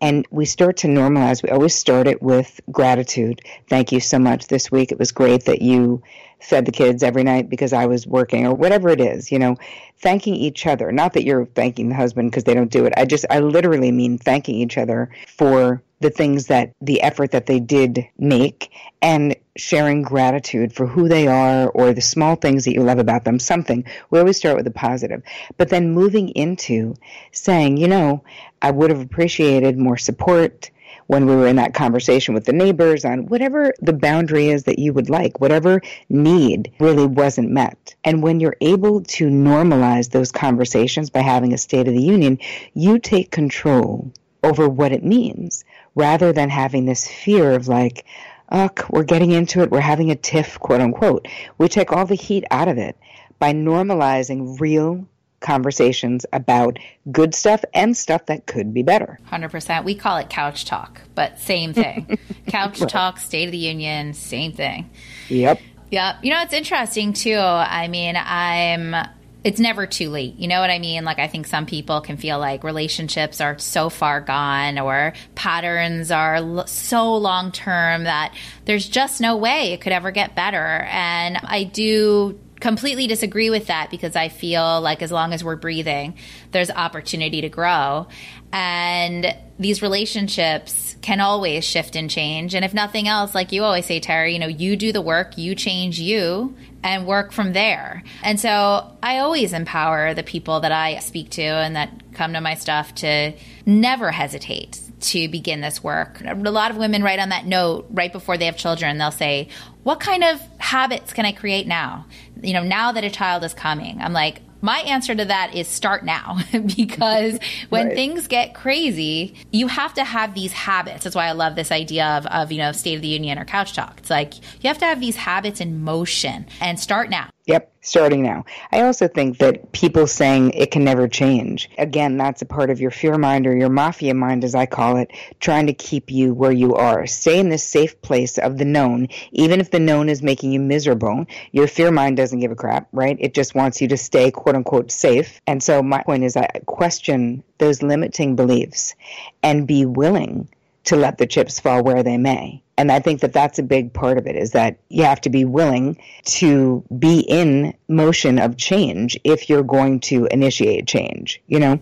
And 0.00 0.26
we 0.30 0.46
start 0.46 0.78
to 0.78 0.88
normalize. 0.88 1.42
We 1.42 1.50
always 1.50 1.74
start 1.74 2.06
it 2.06 2.22
with 2.22 2.60
gratitude. 2.72 3.42
Thank 3.68 3.92
you 3.92 4.00
so 4.00 4.18
much 4.18 4.46
this 4.46 4.72
week. 4.72 4.92
It 4.92 4.98
was 4.98 5.12
great 5.12 5.44
that 5.44 5.60
you 5.60 6.02
fed 6.40 6.66
the 6.66 6.72
kids 6.72 7.02
every 7.02 7.22
night 7.22 7.48
because 7.48 7.72
I 7.72 7.86
was 7.86 8.06
working 8.06 8.46
or 8.46 8.54
whatever 8.54 8.88
it 8.88 9.00
is, 9.00 9.30
you 9.30 9.38
know, 9.38 9.56
thanking 9.98 10.34
each 10.34 10.66
other. 10.66 10.90
Not 10.92 11.12
that 11.14 11.24
you're 11.24 11.46
thanking 11.46 11.88
the 11.88 11.94
husband 11.94 12.30
because 12.30 12.44
they 12.44 12.54
don't 12.54 12.70
do 12.70 12.86
it. 12.86 12.94
I 12.96 13.04
just, 13.04 13.26
I 13.30 13.40
literally 13.40 13.92
mean 13.92 14.18
thanking 14.18 14.56
each 14.56 14.78
other 14.78 15.10
for 15.28 15.82
the 16.00 16.10
things 16.10 16.46
that 16.46 16.72
the 16.80 17.02
effort 17.02 17.32
that 17.32 17.46
they 17.46 17.60
did 17.60 18.06
make 18.18 18.72
and 19.02 19.36
sharing 19.56 20.00
gratitude 20.00 20.72
for 20.72 20.86
who 20.86 21.08
they 21.08 21.26
are 21.26 21.68
or 21.68 21.92
the 21.92 22.00
small 22.00 22.36
things 22.36 22.64
that 22.64 22.72
you 22.72 22.82
love 22.82 22.98
about 22.98 23.24
them, 23.24 23.38
something. 23.38 23.84
We 24.08 24.18
always 24.18 24.38
start 24.38 24.56
with 24.56 24.64
the 24.64 24.70
positive. 24.70 25.22
But 25.58 25.68
then 25.68 25.92
moving 25.92 26.30
into 26.30 26.94
saying, 27.32 27.76
you 27.76 27.88
know, 27.88 28.24
I 28.62 28.70
would 28.70 28.90
have 28.90 29.02
appreciated 29.02 29.76
more 29.76 29.98
support 29.98 30.70
when 31.10 31.26
we 31.26 31.34
were 31.34 31.48
in 31.48 31.56
that 31.56 31.74
conversation 31.74 32.34
with 32.34 32.44
the 32.44 32.52
neighbors 32.52 33.04
on 33.04 33.26
whatever 33.26 33.74
the 33.82 33.92
boundary 33.92 34.48
is 34.48 34.62
that 34.62 34.78
you 34.78 34.92
would 34.92 35.10
like, 35.10 35.40
whatever 35.40 35.82
need 36.08 36.72
really 36.78 37.04
wasn't 37.04 37.50
met. 37.50 37.96
And 38.04 38.22
when 38.22 38.38
you're 38.38 38.56
able 38.60 39.00
to 39.02 39.28
normalize 39.28 40.10
those 40.10 40.30
conversations 40.30 41.10
by 41.10 41.22
having 41.22 41.52
a 41.52 41.58
State 41.58 41.88
of 41.88 41.94
the 41.94 42.00
Union, 42.00 42.38
you 42.74 43.00
take 43.00 43.32
control 43.32 44.12
over 44.44 44.68
what 44.68 44.92
it 44.92 45.02
means 45.02 45.64
rather 45.96 46.32
than 46.32 46.48
having 46.48 46.84
this 46.84 47.08
fear 47.08 47.54
of 47.54 47.66
like, 47.66 48.06
ugh, 48.50 48.86
we're 48.88 49.02
getting 49.02 49.32
into 49.32 49.62
it, 49.62 49.72
we're 49.72 49.80
having 49.80 50.12
a 50.12 50.14
tiff, 50.14 50.60
quote 50.60 50.80
unquote. 50.80 51.26
We 51.58 51.66
take 51.66 51.90
all 51.90 52.06
the 52.06 52.14
heat 52.14 52.44
out 52.52 52.68
of 52.68 52.78
it 52.78 52.96
by 53.40 53.52
normalizing 53.52 54.60
real 54.60 55.08
conversations 55.40 56.26
about 56.32 56.78
good 57.10 57.34
stuff 57.34 57.64
and 57.74 57.96
stuff 57.96 58.26
that 58.26 58.46
could 58.46 58.72
be 58.72 58.82
better. 58.82 59.18
100%. 59.30 59.84
We 59.84 59.94
call 59.94 60.18
it 60.18 60.28
couch 60.30 60.64
talk, 60.64 61.00
but 61.14 61.38
same 61.38 61.72
thing. 61.72 62.18
couch 62.46 62.80
right. 62.80 62.90
talk, 62.90 63.18
State 63.18 63.46
of 63.46 63.52
the 63.52 63.58
Union, 63.58 64.14
same 64.14 64.52
thing. 64.52 64.90
Yep. 65.28 65.60
Yep. 65.90 66.16
You 66.22 66.30
know, 66.30 66.42
it's 66.42 66.52
interesting 66.52 67.12
too. 67.12 67.36
I 67.36 67.88
mean, 67.88 68.16
I'm 68.16 68.94
it's 69.42 69.58
never 69.58 69.86
too 69.86 70.10
late. 70.10 70.36
You 70.36 70.48
know 70.48 70.60
what 70.60 70.70
I 70.70 70.78
mean? 70.78 71.04
Like, 71.04 71.18
I 71.18 71.26
think 71.26 71.46
some 71.46 71.64
people 71.64 72.00
can 72.00 72.16
feel 72.16 72.38
like 72.38 72.62
relationships 72.62 73.40
are 73.40 73.58
so 73.58 73.88
far 73.88 74.20
gone 74.20 74.78
or 74.78 75.14
patterns 75.34 76.10
are 76.10 76.36
l- 76.36 76.66
so 76.66 77.16
long 77.16 77.50
term 77.50 78.04
that 78.04 78.34
there's 78.66 78.86
just 78.86 79.20
no 79.20 79.36
way 79.36 79.72
it 79.72 79.80
could 79.80 79.92
ever 79.92 80.10
get 80.10 80.34
better. 80.34 80.86
And 80.90 81.38
I 81.42 81.64
do 81.64 82.38
completely 82.60 83.06
disagree 83.06 83.50
with 83.50 83.66
that 83.66 83.90
because 83.90 84.14
I 84.14 84.28
feel 84.28 84.80
like 84.80 85.02
as 85.02 85.10
long 85.10 85.32
as 85.32 85.42
we're 85.42 85.56
breathing, 85.56 86.14
there's 86.52 86.70
opportunity 86.70 87.40
to 87.40 87.48
grow. 87.48 88.06
And 88.52 89.34
these 89.58 89.82
relationships 89.82 90.96
can 91.00 91.20
always 91.20 91.64
shift 91.64 91.96
and 91.96 92.10
change. 92.10 92.54
And 92.54 92.64
if 92.64 92.74
nothing 92.74 93.08
else, 93.08 93.34
like 93.34 93.52
you 93.52 93.64
always 93.64 93.86
say, 93.86 94.00
Terri, 94.00 94.34
you 94.34 94.38
know, 94.38 94.46
you 94.46 94.76
do 94.76 94.92
the 94.92 95.00
work, 95.00 95.38
you 95.38 95.54
change 95.54 95.98
you, 95.98 96.54
and 96.82 97.06
work 97.06 97.32
from 97.32 97.52
there. 97.52 98.02
And 98.22 98.38
so 98.38 98.96
I 99.02 99.18
always 99.18 99.52
empower 99.52 100.14
the 100.14 100.22
people 100.22 100.60
that 100.60 100.72
I 100.72 100.98
speak 100.98 101.30
to 101.30 101.42
and 101.42 101.76
that 101.76 101.90
come 102.12 102.32
to 102.34 102.40
my 102.40 102.54
stuff 102.54 102.94
to 102.96 103.32
never 103.64 104.10
hesitate 104.10 104.80
to 105.00 105.28
begin 105.28 105.60
this 105.60 105.82
work. 105.82 106.20
A 106.24 106.34
lot 106.34 106.70
of 106.70 106.76
women 106.76 107.02
write 107.02 107.18
on 107.18 107.30
that 107.30 107.46
note 107.46 107.86
right 107.90 108.12
before 108.12 108.36
they 108.36 108.46
have 108.46 108.56
children. 108.56 108.98
They'll 108.98 109.10
say, 109.10 109.48
What 109.82 110.00
kind 110.00 110.24
of 110.24 110.40
habits 110.58 111.12
can 111.12 111.24
I 111.24 111.32
create 111.32 111.66
now? 111.66 112.06
You 112.42 112.54
know, 112.54 112.62
now 112.62 112.92
that 112.92 113.04
a 113.04 113.10
child 113.10 113.44
is 113.44 113.54
coming. 113.54 114.00
I'm 114.00 114.12
like, 114.12 114.42
my 114.62 114.80
answer 114.80 115.14
to 115.14 115.24
that 115.24 115.54
is 115.54 115.68
start 115.68 116.04
now 116.04 116.38
because 116.76 117.38
when 117.68 117.88
right. 117.88 117.94
things 117.94 118.26
get 118.26 118.54
crazy, 118.54 119.34
you 119.50 119.68
have 119.68 119.94
to 119.94 120.04
have 120.04 120.34
these 120.34 120.52
habits. 120.52 121.04
That's 121.04 121.16
why 121.16 121.26
I 121.26 121.32
love 121.32 121.56
this 121.56 121.72
idea 121.72 122.06
of, 122.06 122.26
of, 122.26 122.52
you 122.52 122.58
know, 122.58 122.72
State 122.72 122.96
of 122.96 123.02
the 123.02 123.08
Union 123.08 123.38
or 123.38 123.44
Couch 123.44 123.74
Talk. 123.74 123.98
It's 123.98 124.10
like 124.10 124.36
you 124.62 124.68
have 124.68 124.78
to 124.78 124.84
have 124.84 125.00
these 125.00 125.16
habits 125.16 125.60
in 125.60 125.82
motion 125.82 126.46
and 126.60 126.78
start 126.78 127.10
now. 127.10 127.30
Yep, 127.46 127.72
starting 127.80 128.22
now. 128.22 128.44
I 128.70 128.82
also 128.82 129.08
think 129.08 129.38
that 129.38 129.72
people 129.72 130.06
saying 130.06 130.50
it 130.50 130.70
can 130.70 130.84
never 130.84 131.08
change, 131.08 131.70
again, 131.78 132.18
that's 132.18 132.42
a 132.42 132.46
part 132.46 132.70
of 132.70 132.80
your 132.80 132.90
fear 132.90 133.16
mind 133.16 133.46
or 133.46 133.56
your 133.56 133.70
mafia 133.70 134.14
mind, 134.14 134.44
as 134.44 134.54
I 134.54 134.66
call 134.66 134.98
it, 134.98 135.10
trying 135.40 135.66
to 135.66 135.72
keep 135.72 136.10
you 136.10 136.34
where 136.34 136.52
you 136.52 136.74
are. 136.74 137.06
Stay 137.06 137.40
in 137.40 137.48
this 137.48 137.64
safe 137.64 138.00
place 138.02 138.36
of 138.36 138.58
the 138.58 138.66
known, 138.66 139.08
even 139.32 139.60
if 139.60 139.70
the 139.70 139.80
known 139.80 140.10
is 140.10 140.22
making 140.22 140.52
you 140.52 140.60
miserable. 140.60 141.24
Your 141.50 141.66
fear 141.66 141.90
mind 141.90 142.18
doesn't 142.18 142.40
give 142.40 142.52
a 142.52 142.56
crap, 142.56 142.88
right? 142.92 143.16
It 143.18 143.32
just 143.34 143.54
wants 143.54 143.80
you 143.80 143.88
to 143.88 143.96
stay, 143.96 144.30
quote 144.30 144.54
unquote, 144.54 144.90
safe. 144.90 145.40
And 145.46 145.62
so 145.62 145.82
my 145.82 146.02
point 146.02 146.24
is 146.24 146.36
I 146.36 146.46
question 146.66 147.42
those 147.58 147.82
limiting 147.82 148.36
beliefs 148.36 148.94
and 149.42 149.66
be 149.66 149.86
willing 149.86 150.48
to 150.84 150.96
let 150.96 151.18
the 151.18 151.26
chips 151.26 151.60
fall 151.60 151.82
where 151.82 152.02
they 152.02 152.16
may. 152.16 152.62
And 152.76 152.90
I 152.90 153.00
think 153.00 153.20
that 153.20 153.34
that's 153.34 153.58
a 153.58 153.62
big 153.62 153.92
part 153.92 154.16
of 154.16 154.26
it 154.26 154.36
is 154.36 154.52
that 154.52 154.78
you 154.88 155.04
have 155.04 155.20
to 155.22 155.30
be 155.30 155.44
willing 155.44 156.00
to 156.24 156.82
be 156.98 157.20
in 157.20 157.74
motion 157.88 158.38
of 158.38 158.56
change 158.56 159.18
if 159.22 159.50
you're 159.50 159.62
going 159.62 160.00
to 160.00 160.26
initiate 160.30 160.86
change, 160.86 161.42
you 161.46 161.60
know? 161.60 161.78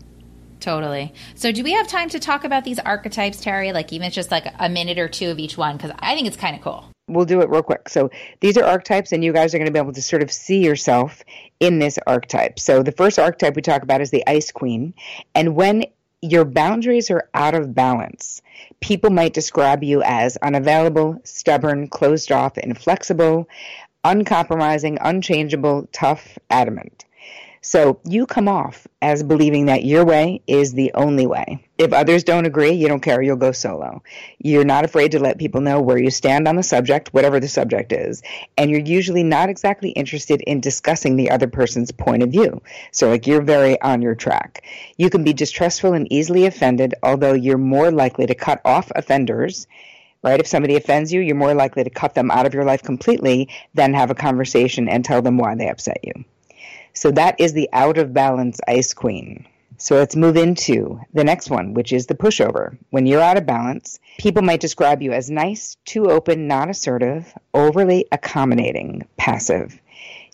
Totally. 0.61 1.15
So, 1.37 1.53
do 1.53 1.63
we 1.63 1.73
have 1.73 1.87
time 1.87 2.09
to 2.11 2.19
talk 2.19 2.43
about 2.43 2.65
these 2.65 2.81
archetypes, 2.81 3.45
Terri? 3.45 3.73
Like, 3.73 3.93
even 3.93 4.11
just 4.11 4.31
like 4.31 4.53
a 4.59 4.69
minute 4.69 4.99
or 4.99 5.09
two 5.09 5.31
of 5.31 5.39
each 5.39 5.57
one? 5.57 5.77
Because 5.77 5.93
I 6.01 6.17
think 6.17 6.27
it's 6.27 6.37
kind 6.37 6.57
of 6.57 6.63
cool. 6.63 6.85
We'll 7.07 7.25
do 7.25 7.41
it 7.41 7.49
real 7.49 7.63
quick. 7.63 7.89
So, 7.89 8.11
these 8.41 8.57
are 8.57 8.65
archetypes, 8.65 9.13
and 9.13 9.23
you 9.23 9.33
guys 9.33 9.55
are 9.55 9.59
going 9.59 9.67
to 9.67 9.73
be 9.73 9.79
able 9.79 9.93
to 9.93 10.03
sort 10.03 10.23
of 10.23 10.33
see 10.33 10.65
yourself 10.65 11.23
in 11.61 11.79
this 11.79 11.99
archetype. 12.07 12.59
So, 12.59 12.83
the 12.83 12.93
first 12.93 13.19
archetype 13.21 13.55
we 13.55 13.63
talk 13.63 13.83
about 13.83 14.01
is 14.01 14.11
the 14.11 14.25
Ice 14.27 14.51
Queen. 14.51 14.95
And 15.35 15.55
when 15.55 15.85
your 16.21 16.45
boundaries 16.45 17.11
are 17.11 17.29
out 17.35 17.55
of 17.55 17.75
balance, 17.75 18.43
people 18.81 19.11
might 19.11 19.35
describe 19.35 19.85
you 19.85 20.03
as 20.03 20.37
unavailable, 20.39 21.21
stubborn, 21.25 21.89
closed 21.89 22.33
off, 22.33 22.59
inflexible, 22.59 23.49
uncompromising, 24.05 24.99
unchangeable, 25.01 25.89
tough, 25.93 26.39
adamant. 26.51 27.05
So 27.61 28.01
you 28.05 28.27
come 28.27 28.49
off 28.49 28.87
as 29.03 29.23
believing 29.23 29.67
that 29.67 29.85
your 29.85 30.05
way 30.05 30.43
is 30.47 30.73
the 30.73 30.93
only 30.95 31.27
way. 31.27 31.65
If 31.77 31.93
others 31.93 32.25
don't 32.25 32.47
agree, 32.47 32.73
you 32.73 32.89
don't 32.89 33.01
care, 33.01 33.23
you'll 33.23 33.37
go 33.37 33.53
solo. 33.53 34.03
You're 34.39 34.65
not 34.65 34.85
afraid 34.85 35.13
to 35.13 35.19
let 35.19 35.39
people 35.39 35.61
know 35.61 35.81
where 35.81 35.99
you 35.99 36.11
stand 36.11 36.49
on 36.49 36.57
the 36.57 36.63
subject, 36.63 37.15
whatever 37.15 37.41
the 37.41 37.49
subject 37.49 37.93
is. 37.93 38.23
And 38.57 38.71
you're 38.71 38.81
usually 38.81 39.23
not 39.23 39.49
exactly 39.49 39.91
interested 39.91 40.41
in 40.41 40.61
discussing 40.61 41.17
the 41.17 41.31
other 41.31 41.49
person's 41.49 41.91
point 41.93 42.23
of 42.23 42.31
view. 42.31 42.63
So, 42.91 43.09
like, 43.09 43.27
you're 43.27 43.43
very 43.43 43.81
on 43.81 44.03
your 44.03 44.15
track. 44.15 44.65
You 44.97 45.11
can 45.11 45.25
be 45.25 45.33
distrustful 45.33 45.95
and 45.95 46.11
easily 46.13 46.47
offended, 46.47 46.95
although 47.03 47.35
you're 47.35 47.59
more 47.59 47.91
likely 47.91 48.27
to 48.27 48.35
cut 48.35 48.61
off 48.65 48.91
offenders 48.95 49.67
right? 50.21 50.41
If 50.41 50.49
somebody 50.49 50.75
offends 50.75 51.13
you, 51.13 51.21
you're 51.21 51.37
more 51.37 51.55
likely 51.55 51.85
to 51.85 51.91
cut 51.91 52.15
them 52.15 52.31
out 52.33 52.45
of 52.45 52.53
your 52.53 52.65
life 52.65 52.83
completely 52.83 53.49
than 53.75 53.95
have 53.95 54.11
a 54.11 54.17
conversation 54.17 54.89
and 54.89 55.05
tell 55.05 55.23
them 55.23 55.39
why 55.39 55.55
they 55.55 55.69
upset 55.69 55.99
you. 56.03 56.25
So 56.93 57.11
that 57.13 57.41
is 57.41 57.53
the 57.53 57.69
out 57.73 57.99
of 57.99 58.13
balance 58.13 58.61
ice 58.67 58.95
queen. 58.95 59.47
So 59.81 59.95
let's 59.95 60.17
move 60.17 60.37
into 60.37 61.01
the 61.13 61.23
next 61.23 61.51
one, 61.51 61.73
which 61.73 61.93
is 61.93 62.07
the 62.07 62.17
pushover. 62.17 62.77
When 62.91 63.07
you're 63.07 63.23
out 63.23 63.37
of 63.37 63.47
balance, 63.47 64.01
people 64.19 64.43
might 64.43 64.61
describe 64.61 65.03
you 65.03 65.13
as 65.13 65.31
nice, 65.31 65.77
too 65.85 66.11
open, 66.11 66.49
not 66.49 66.69
assertive, 66.69 67.33
overly 67.55 68.07
accommodating, 68.11 69.07
passive. 69.17 69.81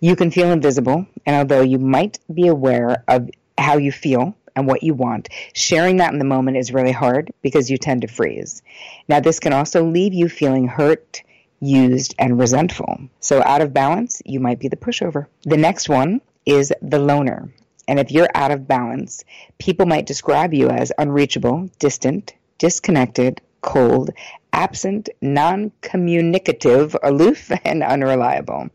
You 0.01 0.17
can 0.17 0.31
feel 0.31 0.51
invisible, 0.51 1.07
and 1.27 1.37
although 1.37 1.61
you 1.61 1.79
might 1.79 2.19
be 2.33 2.47
aware 2.47 3.05
of 3.07 3.29
how 3.59 3.77
you 3.77 3.93
feel 3.93 4.35
and 4.57 4.67
what 4.67 4.83
you 4.83 4.95
want, 4.95 5.29
sharing 5.53 5.99
that 5.99 6.14
in 6.14 6.19
the 6.19 6.25
moment 6.25 6.57
is 6.57 6.73
really 6.73 6.93
hard 6.93 7.31
because 7.43 7.71
you 7.71 7.77
tend 7.77 8.01
to 8.01 8.09
freeze. 8.09 8.62
Now, 9.09 9.21
this 9.21 9.40
can 9.40 9.53
also 9.53 9.85
leave 9.85 10.14
you 10.14 10.31
feeling 10.31 10.69
hurt, 10.69 11.23
used, 11.61 12.14
and 12.19 12.38
resentful. 12.38 12.99
So, 13.21 13.43
out 13.43 13.61
of 13.61 13.75
balance, 13.75 14.23
you 14.25 14.40
might 14.40 14.59
be 14.59 14.69
the 14.69 14.77
pushover. 14.77 15.27
The 15.43 15.59
next 15.59 15.90
one 15.90 16.23
is 16.47 16.73
the 16.83 16.99
loner. 16.99 17.53
And 17.87 17.99
if 17.99 18.11
you're 18.11 18.29
out 18.35 18.51
of 18.51 18.67
balance, 18.67 19.25
people 19.59 19.87
might 19.87 20.07
describe 20.07 20.55
you 20.55 20.71
as 20.71 20.93
unreachable, 20.99 21.71
distant, 21.79 22.35
disconnected, 22.59 23.41
cold, 23.61 24.11
absent, 24.53 25.09
non 25.21 25.73
communicative, 25.81 26.97
aloof, 27.03 27.51
and 27.65 27.83
unreliable. 27.83 28.71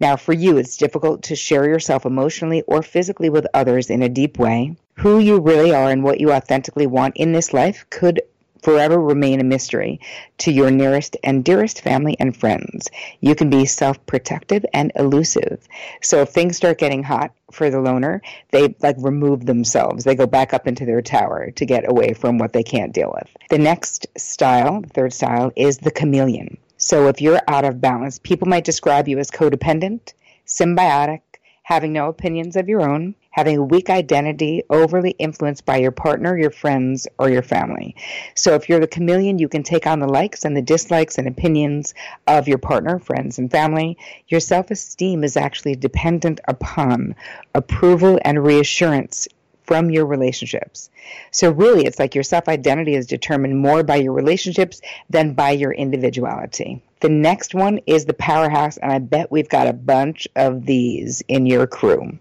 Now, 0.00 0.16
for 0.16 0.32
you, 0.32 0.56
it's 0.56 0.76
difficult 0.76 1.22
to 1.24 1.36
share 1.36 1.64
yourself 1.66 2.04
emotionally 2.04 2.62
or 2.62 2.82
physically 2.82 3.30
with 3.30 3.46
others 3.54 3.90
in 3.90 4.02
a 4.02 4.08
deep 4.08 4.38
way. 4.38 4.76
Who 4.94 5.20
you 5.20 5.38
really 5.38 5.72
are 5.72 5.90
and 5.90 6.02
what 6.02 6.20
you 6.20 6.32
authentically 6.32 6.88
want 6.88 7.16
in 7.16 7.32
this 7.32 7.52
life 7.52 7.86
could 7.88 8.20
forever 8.62 8.98
remain 8.98 9.40
a 9.40 9.44
mystery 9.44 10.00
to 10.38 10.52
your 10.52 10.70
nearest 10.70 11.16
and 11.22 11.44
dearest 11.44 11.82
family 11.82 12.16
and 12.18 12.36
friends. 12.36 12.88
You 13.20 13.34
can 13.34 13.50
be 13.50 13.66
self 13.66 14.04
protective 14.06 14.64
and 14.72 14.92
elusive. 14.96 15.66
So 16.00 16.22
if 16.22 16.30
things 16.30 16.56
start 16.56 16.78
getting 16.78 17.02
hot 17.02 17.32
for 17.50 17.68
the 17.68 17.80
loner, 17.80 18.22
they 18.50 18.74
like 18.80 18.96
remove 18.98 19.44
themselves. 19.44 20.04
They 20.04 20.14
go 20.14 20.26
back 20.26 20.54
up 20.54 20.66
into 20.66 20.86
their 20.86 21.02
tower 21.02 21.50
to 21.50 21.66
get 21.66 21.90
away 21.90 22.14
from 22.14 22.38
what 22.38 22.52
they 22.52 22.62
can't 22.62 22.94
deal 22.94 23.12
with. 23.14 23.28
The 23.50 23.58
next 23.58 24.06
style, 24.16 24.80
the 24.80 24.88
third 24.88 25.12
style, 25.12 25.52
is 25.56 25.78
the 25.78 25.90
chameleon. 25.90 26.58
So 26.76 27.08
if 27.08 27.20
you're 27.20 27.40
out 27.46 27.64
of 27.64 27.80
balance, 27.80 28.18
people 28.18 28.48
might 28.48 28.64
describe 28.64 29.06
you 29.06 29.18
as 29.18 29.30
codependent, 29.30 30.14
symbiotic, 30.46 31.20
having 31.62 31.92
no 31.92 32.08
opinions 32.08 32.56
of 32.56 32.68
your 32.68 32.82
own, 32.82 33.14
having 33.32 33.58
a 33.58 33.64
weak 33.64 33.90
identity, 33.90 34.62
overly 34.70 35.10
influenced 35.18 35.66
by 35.66 35.78
your 35.78 35.90
partner, 35.90 36.38
your 36.38 36.50
friends, 36.50 37.08
or 37.18 37.28
your 37.28 37.42
family. 37.42 37.96
So 38.34 38.54
if 38.54 38.68
you're 38.68 38.78
the 38.78 38.86
chameleon, 38.86 39.38
you 39.38 39.48
can 39.48 39.64
take 39.64 39.86
on 39.86 39.98
the 39.98 40.06
likes 40.06 40.44
and 40.44 40.56
the 40.56 40.62
dislikes 40.62 41.18
and 41.18 41.26
opinions 41.26 41.94
of 42.26 42.46
your 42.46 42.58
partner, 42.58 42.98
friends, 42.98 43.38
and 43.38 43.50
family. 43.50 43.98
Your 44.28 44.40
self 44.40 44.70
esteem 44.70 45.24
is 45.24 45.36
actually 45.36 45.74
dependent 45.74 46.40
upon 46.46 47.16
approval 47.54 48.20
and 48.24 48.44
reassurance 48.44 49.26
from 49.64 49.90
your 49.90 50.06
relationships. 50.06 50.90
So, 51.30 51.50
really, 51.50 51.86
it's 51.86 51.98
like 51.98 52.14
your 52.14 52.24
self 52.24 52.48
identity 52.48 52.94
is 52.94 53.06
determined 53.06 53.58
more 53.58 53.82
by 53.82 53.96
your 53.96 54.12
relationships 54.12 54.80
than 55.08 55.32
by 55.32 55.52
your 55.52 55.72
individuality. 55.72 56.82
The 57.02 57.08
next 57.08 57.52
one 57.52 57.80
is 57.84 58.04
the 58.04 58.14
powerhouse, 58.14 58.76
and 58.76 58.92
I 58.92 59.00
bet 59.00 59.32
we've 59.32 59.48
got 59.48 59.66
a 59.66 59.72
bunch 59.72 60.28
of 60.36 60.66
these 60.66 61.20
in 61.26 61.46
your 61.46 61.66
crew. 61.66 62.16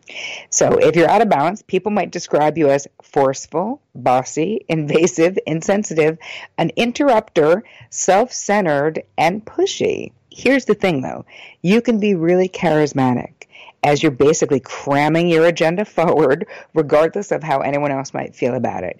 So, 0.50 0.80
if 0.80 0.96
you're 0.96 1.08
out 1.08 1.22
of 1.22 1.30
balance, 1.30 1.62
people 1.62 1.92
might 1.92 2.10
describe 2.10 2.58
you 2.58 2.68
as 2.68 2.88
forceful, 3.04 3.80
bossy, 3.94 4.66
invasive, 4.68 5.38
insensitive, 5.46 6.18
an 6.58 6.72
interrupter, 6.76 7.64
self 7.92 8.34
centered, 8.34 9.04
and 9.20 9.46
pushy. 9.46 10.14
Here's 10.32 10.66
the 10.66 10.74
thing 10.74 11.02
though 11.02 11.26
you 11.62 11.80
can 11.82 12.00
be 12.00 12.16
really 12.16 12.50
charismatic 12.50 13.34
as 13.84 14.02
you're 14.02 14.12
basically 14.12 14.62
cramming 14.62 15.28
your 15.28 15.46
agenda 15.46 15.86
forward, 15.98 16.48
regardless 16.74 17.32
of 17.32 17.44
how 17.44 17.60
anyone 17.60 17.92
else 17.92 18.16
might 18.16 18.36
feel 18.36 18.56
about 18.56 18.84
it. 18.84 19.00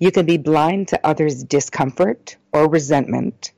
You 0.00 0.10
can 0.10 0.26
be 0.26 0.38
blind 0.38 0.88
to 0.88 1.06
others' 1.06 1.44
discomfort 1.44 2.36
or 2.52 2.68
resentment 2.68 3.52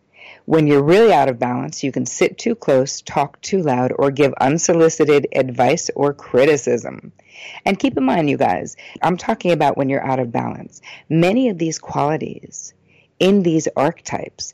when 0.52 0.66
you're 0.66 0.82
really 0.82 1.14
out 1.14 1.30
of 1.30 1.38
balance, 1.38 1.82
you 1.82 1.90
can 1.90 2.04
sit 2.04 2.36
too 2.36 2.54
close, 2.54 3.00
talk 3.00 3.40
too 3.40 3.62
loud, 3.62 3.90
or 3.98 4.10
give 4.10 4.34
unsolicited 4.34 5.26
advice 5.34 5.88
or 5.94 6.12
criticism. 6.12 7.10
And 7.64 7.78
keep 7.78 7.96
in 7.96 8.04
mind, 8.04 8.28
you 8.28 8.36
guys, 8.36 8.76
I'm 9.00 9.16
talking 9.16 9.52
about 9.52 9.78
when 9.78 9.88
you're 9.88 10.06
out 10.06 10.18
of 10.18 10.30
balance. 10.30 10.82
Many 11.08 11.48
of 11.48 11.56
these 11.56 11.78
qualities 11.78 12.74
in 13.18 13.42
these 13.42 13.66
archetypes 13.74 14.52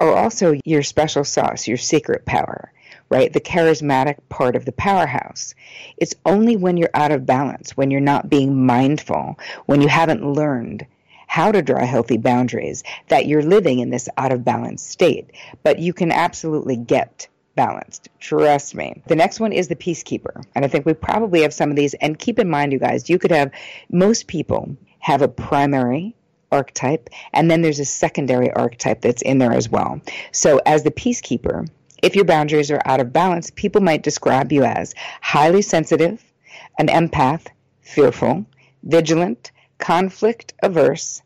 are 0.00 0.12
also 0.12 0.58
your 0.64 0.82
special 0.82 1.22
sauce, 1.22 1.68
your 1.68 1.76
secret 1.76 2.26
power, 2.26 2.72
right? 3.08 3.32
The 3.32 3.40
charismatic 3.40 4.16
part 4.28 4.56
of 4.56 4.64
the 4.64 4.72
powerhouse. 4.72 5.54
It's 5.96 6.16
only 6.26 6.56
when 6.56 6.76
you're 6.76 6.90
out 6.94 7.12
of 7.12 7.26
balance, 7.26 7.76
when 7.76 7.92
you're 7.92 8.00
not 8.00 8.28
being 8.28 8.66
mindful, 8.66 9.38
when 9.66 9.82
you 9.82 9.88
haven't 9.88 10.26
learned 10.26 10.84
how 11.28 11.52
to 11.52 11.62
draw 11.62 11.86
healthy 11.86 12.16
boundaries, 12.16 12.82
that 13.08 13.26
you're 13.26 13.42
living 13.42 13.78
in 13.78 13.90
this 13.90 14.08
out 14.16 14.32
of 14.32 14.44
balance 14.44 14.82
state. 14.82 15.30
But 15.62 15.78
you 15.78 15.92
can 15.92 16.10
absolutely 16.10 16.76
get 16.76 17.28
balanced. 17.54 18.08
Trust 18.18 18.74
me. 18.74 19.02
The 19.06 19.16
next 19.16 19.38
one 19.38 19.52
is 19.52 19.68
the 19.68 19.76
peacekeeper. 19.76 20.44
And 20.54 20.64
I 20.64 20.68
think 20.68 20.86
we 20.86 20.94
probably 20.94 21.42
have 21.42 21.54
some 21.54 21.70
of 21.70 21.76
these. 21.76 21.94
And 21.94 22.18
keep 22.18 22.38
in 22.38 22.50
mind, 22.50 22.72
you 22.72 22.78
guys, 22.78 23.08
you 23.08 23.18
could 23.18 23.30
have 23.30 23.52
most 23.90 24.26
people 24.26 24.76
have 25.00 25.22
a 25.22 25.28
primary 25.28 26.16
archetype, 26.50 27.10
and 27.32 27.50
then 27.50 27.62
there's 27.62 27.78
a 27.78 27.84
secondary 27.84 28.50
archetype 28.52 29.00
that's 29.02 29.22
in 29.22 29.38
there 29.38 29.52
as 29.52 29.68
well. 29.68 30.00
So, 30.32 30.60
as 30.64 30.82
the 30.82 30.90
peacekeeper, 30.90 31.68
if 32.02 32.14
your 32.16 32.24
boundaries 32.24 32.70
are 32.70 32.80
out 32.84 33.00
of 33.00 33.12
balance, 33.12 33.50
people 33.50 33.82
might 33.82 34.02
describe 34.02 34.52
you 34.52 34.64
as 34.64 34.94
highly 35.20 35.62
sensitive, 35.62 36.22
an 36.78 36.86
empath, 36.88 37.48
fearful, 37.82 38.46
vigilant, 38.82 39.50
conflict 39.78 40.54
averse, 40.62 41.22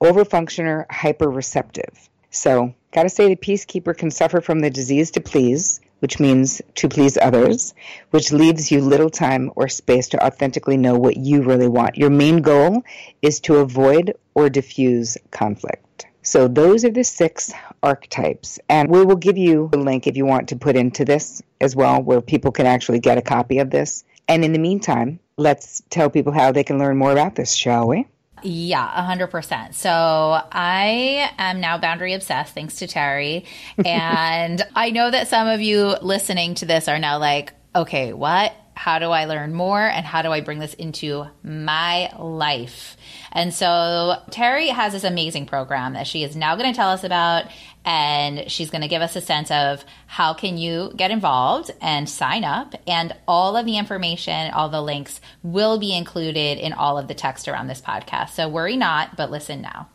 overfunctioner, 0.00 0.86
hyperreceptive. 0.88 2.08
So, 2.30 2.74
got 2.92 3.02
to 3.02 3.08
say 3.08 3.28
the 3.28 3.36
peacekeeper 3.36 3.96
can 3.96 4.10
suffer 4.10 4.40
from 4.40 4.60
the 4.60 4.70
disease 4.70 5.10
to 5.12 5.20
please, 5.20 5.80
which 6.00 6.20
means 6.20 6.62
to 6.76 6.88
please 6.88 7.18
others, 7.18 7.74
which 8.10 8.32
leaves 8.32 8.70
you 8.70 8.80
little 8.80 9.10
time 9.10 9.50
or 9.56 9.68
space 9.68 10.08
to 10.08 10.24
authentically 10.24 10.76
know 10.76 10.96
what 10.96 11.16
you 11.16 11.42
really 11.42 11.68
want. 11.68 11.96
Your 11.96 12.10
main 12.10 12.42
goal 12.42 12.84
is 13.22 13.40
to 13.40 13.56
avoid 13.56 14.14
or 14.34 14.48
diffuse 14.48 15.18
conflict. 15.30 16.06
So, 16.22 16.46
those 16.46 16.84
are 16.84 16.90
the 16.90 17.04
six 17.04 17.52
archetypes. 17.82 18.58
And 18.68 18.90
we 18.90 19.04
will 19.04 19.16
give 19.16 19.38
you 19.38 19.70
a 19.72 19.78
link 19.78 20.06
if 20.06 20.16
you 20.16 20.26
want 20.26 20.50
to 20.50 20.56
put 20.56 20.76
into 20.76 21.04
this 21.04 21.42
as 21.60 21.74
well, 21.74 22.02
where 22.02 22.20
people 22.20 22.52
can 22.52 22.66
actually 22.66 23.00
get 23.00 23.18
a 23.18 23.22
copy 23.22 23.58
of 23.58 23.70
this. 23.70 24.04
And 24.28 24.44
in 24.44 24.52
the 24.52 24.58
meantime, 24.58 25.20
let's 25.36 25.82
tell 25.90 26.10
people 26.10 26.32
how 26.32 26.52
they 26.52 26.64
can 26.64 26.78
learn 26.78 26.98
more 26.98 27.12
about 27.12 27.34
this, 27.34 27.54
shall 27.54 27.88
we? 27.88 28.06
Yeah, 28.42 28.88
100%. 29.08 29.74
So 29.74 29.90
I 29.90 31.30
am 31.38 31.60
now 31.60 31.78
boundary 31.78 32.12
obsessed 32.12 32.54
thanks 32.54 32.76
to 32.76 32.86
Terri. 32.86 33.46
And 33.84 34.62
I 34.76 34.90
know 34.90 35.10
that 35.10 35.28
some 35.28 35.48
of 35.48 35.60
you 35.60 35.96
listening 36.02 36.54
to 36.56 36.66
this 36.66 36.88
are 36.88 36.98
now 36.98 37.18
like, 37.18 37.52
okay, 37.74 38.12
what? 38.12 38.52
How 38.74 38.98
do 38.98 39.06
I 39.06 39.24
learn 39.24 39.54
more? 39.54 39.80
And 39.80 40.06
how 40.06 40.22
do 40.22 40.30
I 40.30 40.40
bring 40.40 40.58
this 40.58 40.74
into 40.74 41.26
my 41.42 42.12
life? 42.16 42.96
And 43.32 43.52
so 43.52 44.22
Terri 44.30 44.68
has 44.68 44.92
this 44.92 45.04
amazing 45.04 45.46
program 45.46 45.94
that 45.94 46.06
she 46.06 46.24
is 46.24 46.36
now 46.36 46.56
going 46.56 46.72
to 46.72 46.76
tell 46.76 46.90
us 46.90 47.04
about 47.04 47.44
and 47.84 48.50
she's 48.50 48.70
going 48.70 48.82
to 48.82 48.88
give 48.88 49.00
us 49.02 49.16
a 49.16 49.20
sense 49.20 49.50
of 49.50 49.84
how 50.06 50.34
can 50.34 50.58
you 50.58 50.92
get 50.96 51.10
involved 51.10 51.70
and 51.80 52.08
sign 52.08 52.44
up 52.44 52.74
and 52.86 53.14
all 53.26 53.56
of 53.56 53.64
the 53.64 53.78
information 53.78 54.50
all 54.50 54.68
the 54.68 54.82
links 54.82 55.20
will 55.42 55.78
be 55.78 55.96
included 55.96 56.58
in 56.58 56.72
all 56.72 56.98
of 56.98 57.08
the 57.08 57.14
text 57.14 57.48
around 57.48 57.66
this 57.68 57.80
podcast 57.80 58.30
so 58.30 58.48
worry 58.48 58.76
not 58.76 59.16
but 59.16 59.30
listen 59.30 59.62
now 59.62 59.88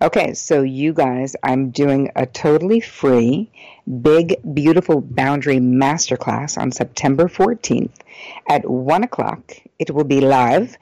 Okay, 0.00 0.32
so 0.32 0.62
you 0.62 0.94
guys, 0.94 1.36
I'm 1.42 1.68
doing 1.68 2.10
a 2.16 2.24
totally 2.24 2.80
free, 2.80 3.52
big, 4.00 4.36
beautiful 4.54 5.02
boundary 5.02 5.58
masterclass 5.58 6.56
on 6.56 6.72
September 6.72 7.24
14th 7.24 7.92
at 8.48 8.68
1 8.68 9.04
o'clock. 9.04 9.52
It 9.78 9.90
will 9.90 10.04
be 10.04 10.22
live. 10.22 10.78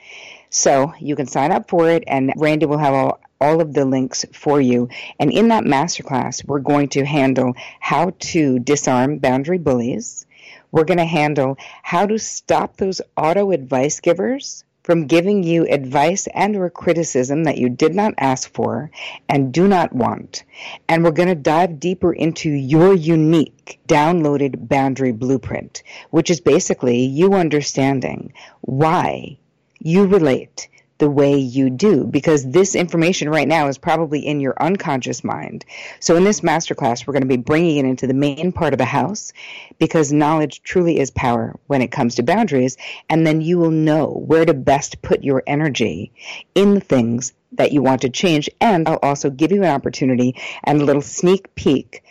So 0.51 0.95
you 0.99 1.15
can 1.17 1.27
sign 1.27 1.53
up 1.53 1.69
for 1.69 1.91
it, 1.91 2.05
and 2.07 2.33
Randi 2.37 2.67
will 2.67 2.79
have 2.79 2.95
all, 2.95 3.21
all 3.41 3.61
of 3.61 3.75
the 3.75 3.85
links 3.85 4.25
for 4.33 4.61
you. 4.61 4.89
And 5.21 5.31
in 5.31 5.49
that 5.49 5.65
masterclass, 5.65 6.45
we're 6.45 6.61
going 6.61 6.89
to 6.91 7.05
handle 7.05 7.55
how 7.81 8.13
to 8.19 8.59
disarm 8.59 9.19
boundary 9.19 9.59
bullies. 9.59 10.27
We're 10.73 10.85
going 10.85 10.99
to 10.99 11.05
handle 11.05 11.57
how 11.83 12.07
to 12.07 12.19
stop 12.19 12.77
those 12.77 13.01
auto 13.17 13.51
advice 13.51 14.01
givers 14.01 14.65
from 14.89 15.07
giving 15.07 15.43
you 15.43 15.67
advice 15.67 16.27
and 16.29 16.57
or 16.57 16.71
criticism 16.71 17.45
that 17.45 17.59
you 17.59 17.69
did 17.69 17.95
not 17.95 18.15
ask 18.17 18.51
for 18.55 18.91
and 19.29 19.53
do 19.53 19.69
not 19.69 19.93
want. 19.93 20.45
And 20.89 21.05
we're 21.05 21.11
going 21.11 21.29
to 21.29 21.35
dive 21.35 21.79
deeper 21.79 22.11
into 22.11 22.49
your 22.49 22.95
unique 22.95 23.81
downloaded 23.87 24.67
boundary 24.67 25.13
blueprint, 25.13 25.83
which 26.09 26.31
is 26.31 26.41
basically 26.41 27.05
you 27.05 27.35
understanding 27.35 28.33
why 28.63 29.37
you 29.81 30.07
relate 30.07 30.69
the 30.99 31.09
way 31.09 31.37
you 31.37 31.71
do 31.71 32.05
because 32.05 32.45
this 32.51 32.75
information 32.75 33.29
right 33.29 33.49
now 33.49 33.69
is 33.69 33.79
probably 33.79 34.27
in 34.27 34.41
your 34.41 34.61
unconscious 34.61 35.23
mind. 35.23 35.65
So 36.01 36.17
in 36.17 36.25
this 36.25 36.41
masterclass, 36.41 37.07
we're 37.07 37.13
going 37.13 37.23
to 37.23 37.29
be 37.29 37.37
bringing 37.37 37.79
it 37.79 37.89
into 37.89 38.07
the 38.07 38.15
main 38.15 38.53
part 38.53 38.75
of 38.75 38.79
the 38.79 38.85
house 38.85 39.33
because 39.79 40.13
knowledge 40.13 40.63
truly 40.63 40.99
is 40.99 41.11
power 41.11 41.59
when 41.69 41.83
it 41.83 41.93
comes 41.93 42.17
to 42.17 42.23
boundaries. 42.23 42.77
And 43.09 43.27
then 43.27 43.41
you 43.41 43.59
will 43.59 43.71
know 43.71 44.07
where 44.07 44.45
to 44.45 44.55
best 44.55 45.01
put 45.01 45.23
your 45.23 45.43
energy 45.47 46.13
in 46.55 46.75
the 46.75 46.81
things 46.81 47.33
that 47.53 47.73
you 47.73 47.81
want 47.81 48.03
to 48.03 48.11
change. 48.11 48.51
And 48.61 48.89
I'll 48.89 48.99
also 49.03 49.31
give 49.31 49.53
you 49.53 49.63
an 49.63 49.71
opportunity 49.71 50.37
and 50.65 50.83
a 50.83 50.85
little 50.85 51.03
sneak 51.03 51.55
peek 51.55 52.03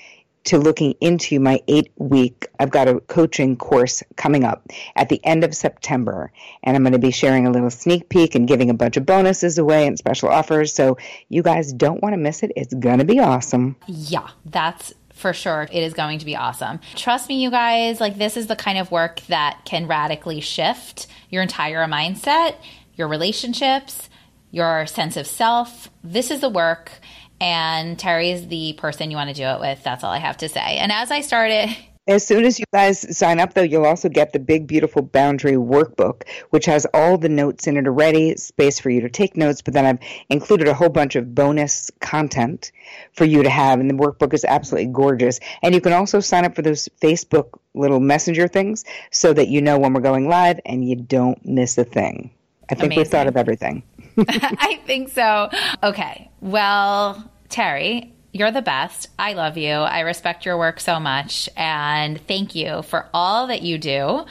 to 0.48 0.58
looking 0.58 0.96
into 1.02 1.40
my 1.40 1.62
eight 1.68 1.92
week, 1.98 2.48
I've 2.60 2.70
got 2.70 2.88
a 2.88 3.00
coaching 3.02 3.56
course 3.56 4.04
coming 4.16 4.44
up 4.44 4.68
at 4.96 5.10
the 5.10 5.24
end 5.26 5.44
of 5.44 5.56
September. 5.56 6.32
And 6.64 6.76
I'm 6.76 6.84
going 6.84 6.94
to 6.94 7.00
be 7.00 7.12
sharing 7.12 7.46
a 7.46 7.52
little 7.52 7.70
sneak 7.70 8.10
peek 8.10 8.36
and 8.36 8.48
giving 8.48 8.70
a 8.70 8.74
bunch 8.74 8.98
of 8.98 9.06
bonuses 9.06 9.58
away 9.58 9.86
and 9.86 9.98
special 9.98 10.30
offers. 10.30 10.74
So 10.74 10.98
you 11.30 11.44
guys 11.44 11.74
don't 11.74 12.02
want 12.02 12.14
to 12.14 12.18
miss 12.18 12.44
it. 12.44 12.52
It's 12.56 12.74
going 12.74 13.00
to 13.00 13.06
be 13.06 13.20
awesome. 13.20 13.76
Yeah, 13.88 14.28
that's 14.46 14.94
for 15.14 15.34
sure 15.34 15.68
it 15.72 15.84
is 15.84 15.94
going 15.94 16.20
to 16.20 16.26
be 16.26 16.36
awesome. 16.36 16.80
Trust 16.96 17.28
me, 17.28 17.42
you 17.42 17.50
guys, 17.50 18.00
like 18.00 18.18
this 18.18 18.38
is 18.38 18.48
the 18.48 18.56
kind 18.56 18.78
of 18.78 18.92
work 18.92 19.22
that 19.28 19.62
can 19.66 19.88
radically 19.88 20.40
shift 20.40 21.08
your 21.30 21.42
entire 21.42 21.86
mindset, 21.86 22.56
your 22.96 23.08
relationships, 23.08 24.10
your 24.52 24.86
sense 24.86 25.18
of 25.18 25.28
self. 25.28 25.90
This 26.04 26.32
is 26.32 26.42
the 26.42 26.50
work. 26.50 26.92
And 27.40 27.98
Terri 27.98 28.34
is 28.34 28.48
the 28.48 28.74
person 28.74 29.12
you 29.12 29.18
want 29.18 29.30
to 29.30 29.36
do 29.36 29.44
it 29.44 29.60
with. 29.60 29.84
That's 29.84 30.04
all 30.04 30.12
I 30.12 30.20
have 30.20 30.38
to 30.38 30.50
say. 30.50 30.78
And 30.78 30.92
as 30.92 31.12
I 31.12 31.22
started, 31.22 31.76
as 32.08 32.26
soon 32.26 32.46
as 32.46 32.58
you 32.58 32.66
guys 32.74 33.18
sign 33.18 33.40
up, 33.40 33.54
though, 33.54 33.62
you'll 33.62 33.86
also 33.86 34.08
get 34.08 34.32
the 34.32 34.40
big, 34.40 34.66
beautiful 34.66 35.02
boundary 35.02 35.54
workbook, 35.54 36.24
which 36.52 36.66
has 36.66 36.88
all 36.94 37.18
the 37.18 37.30
notes 37.30 37.68
in 37.68 37.76
it 37.76 37.86
already, 37.86 38.36
space 38.38 38.80
for 38.80 38.90
you 38.90 39.02
to 39.02 39.10
take 39.10 39.36
notes. 39.36 39.62
But 39.62 39.74
then 39.74 39.86
I've 39.86 40.00
included 40.30 40.68
a 40.68 40.74
whole 40.74 40.90
bunch 40.90 41.16
of 41.16 41.36
bonus 41.36 41.92
content 42.00 42.72
for 43.14 43.26
you 43.26 43.44
to 43.44 43.50
have. 43.50 43.80
And 43.80 43.90
the 43.90 43.94
workbook 43.94 44.34
is 44.34 44.46
absolutely 44.46 44.92
gorgeous. 44.92 45.40
And 45.62 45.76
you 45.76 45.82
can 45.82 45.94
also 45.94 46.22
sign 46.22 46.46
up 46.46 46.56
for 46.56 46.62
those 46.62 46.88
Facebook 47.02 47.60
little 47.74 48.00
messenger 48.00 48.48
things 48.48 48.86
so 49.12 49.34
that 49.34 49.50
you 49.50 49.62
know 49.62 49.78
when 49.78 49.94
we're 49.94 50.02
going 50.02 50.30
live 50.30 50.60
and 50.66 50.88
you 50.88 50.96
don't 50.96 51.46
miss 51.46 51.78
a 51.78 51.84
thing. 51.84 52.32
I 52.70 52.76
think 52.76 52.88
Amazing. 52.88 53.00
we've 53.00 53.08
thought 53.08 53.28
of 53.28 53.38
everything. 53.38 53.84
I 54.28 54.80
think 54.86 55.10
so. 55.10 55.50
Okay. 55.84 56.30
Well, 56.42 57.32
Terri, 57.50 58.12
you're 58.34 58.52
the 58.52 58.62
best. 58.62 59.10
I 59.18 59.34
love 59.34 59.58
you. 59.58 59.72
I 59.72 60.02
respect 60.02 60.46
your 60.46 60.58
work 60.58 60.80
so 60.80 61.00
much. 61.00 61.50
And 61.56 62.20
thank 62.28 62.56
you 62.56 62.82
for 62.82 63.08
all 63.14 63.48
that 63.48 63.62
you 63.62 63.78
do. 63.78 64.26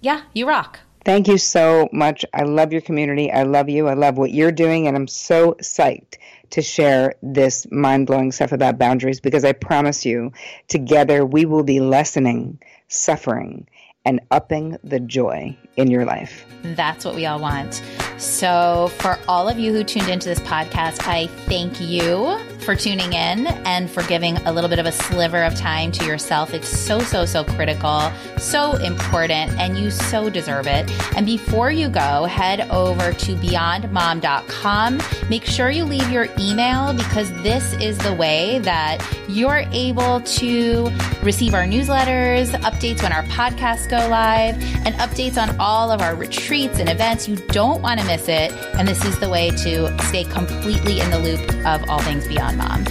Yeah, 0.00 0.22
you 0.32 0.48
rock. 0.48 0.80
Thank 1.04 1.28
you 1.28 1.38
so 1.38 1.88
much. 1.92 2.24
I 2.34 2.42
love 2.42 2.72
your 2.72 2.82
community. 2.82 3.32
I 3.32 3.44
love 3.44 3.68
you. 3.68 3.88
I 3.88 3.94
love 3.94 4.18
what 4.18 4.32
you're 4.32 4.52
doing. 4.52 4.86
And 4.86 4.96
I'm 4.96 5.08
so 5.08 5.52
psyched 5.54 6.18
to 6.50 6.62
share 6.62 7.14
this 7.22 7.66
mind 7.70 8.06
blowing 8.06 8.32
stuff 8.32 8.52
about 8.52 8.78
boundaries 8.78 9.20
because 9.20 9.44
I 9.44 9.52
promise 9.52 10.04
you, 10.04 10.32
together 10.68 11.24
we 11.24 11.44
will 11.44 11.62
be 11.62 11.80
lessening 11.80 12.58
suffering 12.88 13.66
and 14.04 14.20
upping 14.30 14.76
the 14.82 15.00
joy 15.00 15.56
in 15.76 15.90
your 15.90 16.04
life. 16.04 16.44
That's 16.62 17.04
what 17.04 17.14
we 17.14 17.26
all 17.26 17.40
want. 17.40 17.82
So, 18.18 18.90
for 18.98 19.18
all 19.28 19.48
of 19.48 19.58
you 19.58 19.72
who 19.72 19.84
tuned 19.84 20.08
into 20.08 20.28
this 20.28 20.40
podcast, 20.40 21.06
I 21.06 21.26
thank 21.46 21.80
you 21.80 22.38
for 22.60 22.74
tuning 22.74 23.12
in 23.12 23.46
and 23.66 23.90
for 23.90 24.02
giving 24.04 24.36
a 24.38 24.52
little 24.52 24.70
bit 24.70 24.78
of 24.78 24.86
a 24.86 24.92
sliver 24.92 25.42
of 25.42 25.54
time 25.54 25.92
to 25.92 26.06
yourself. 26.06 26.54
It's 26.54 26.68
so, 26.68 27.00
so, 27.00 27.24
so 27.24 27.44
critical, 27.44 28.10
so 28.38 28.76
important, 28.76 29.52
and 29.58 29.76
you 29.76 29.90
so 29.90 30.30
deserve 30.30 30.66
it. 30.66 30.90
And 31.16 31.26
before 31.26 31.70
you 31.70 31.88
go, 31.88 32.24
head 32.24 32.68
over 32.70 33.12
to 33.12 33.34
beyondmom.com. 33.36 35.00
Make 35.28 35.44
sure 35.44 35.70
you 35.70 35.84
leave 35.84 36.10
your 36.10 36.28
email 36.38 36.92
because 36.94 37.30
this 37.42 37.74
is 37.74 37.98
the 37.98 38.14
way 38.14 38.58
that 38.60 39.06
you're 39.28 39.64
able 39.72 40.20
to 40.20 40.90
receive 41.22 41.54
our 41.54 41.64
newsletters, 41.64 42.48
updates 42.60 43.02
when 43.02 43.12
our 43.12 43.24
podcasts 43.24 43.88
go 43.88 43.98
live, 44.08 44.54
and 44.86 44.94
updates 44.96 45.36
on 45.40 45.54
all 45.60 45.90
of 45.90 46.00
our 46.00 46.14
retreats 46.14 46.78
and 46.78 46.88
events. 46.88 47.28
You 47.28 47.36
don't 47.36 47.82
want 47.82 48.00
to 48.00 48.06
miss 48.06 48.28
it. 48.28 48.52
And 48.74 48.88
this 48.88 49.04
is 49.04 49.18
the 49.18 49.28
way 49.28 49.50
to 49.50 49.98
stay 50.04 50.24
completely 50.24 51.00
in 51.00 51.10
the 51.10 51.18
loop 51.18 51.40
of 51.66 51.88
all 51.90 52.00
things 52.00 52.26
Beyond 52.30 52.49
Mom. 52.56 52.84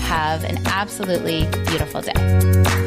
Have 0.00 0.44
an 0.44 0.58
absolutely 0.66 1.46
beautiful 1.66 2.00
day. 2.00 2.85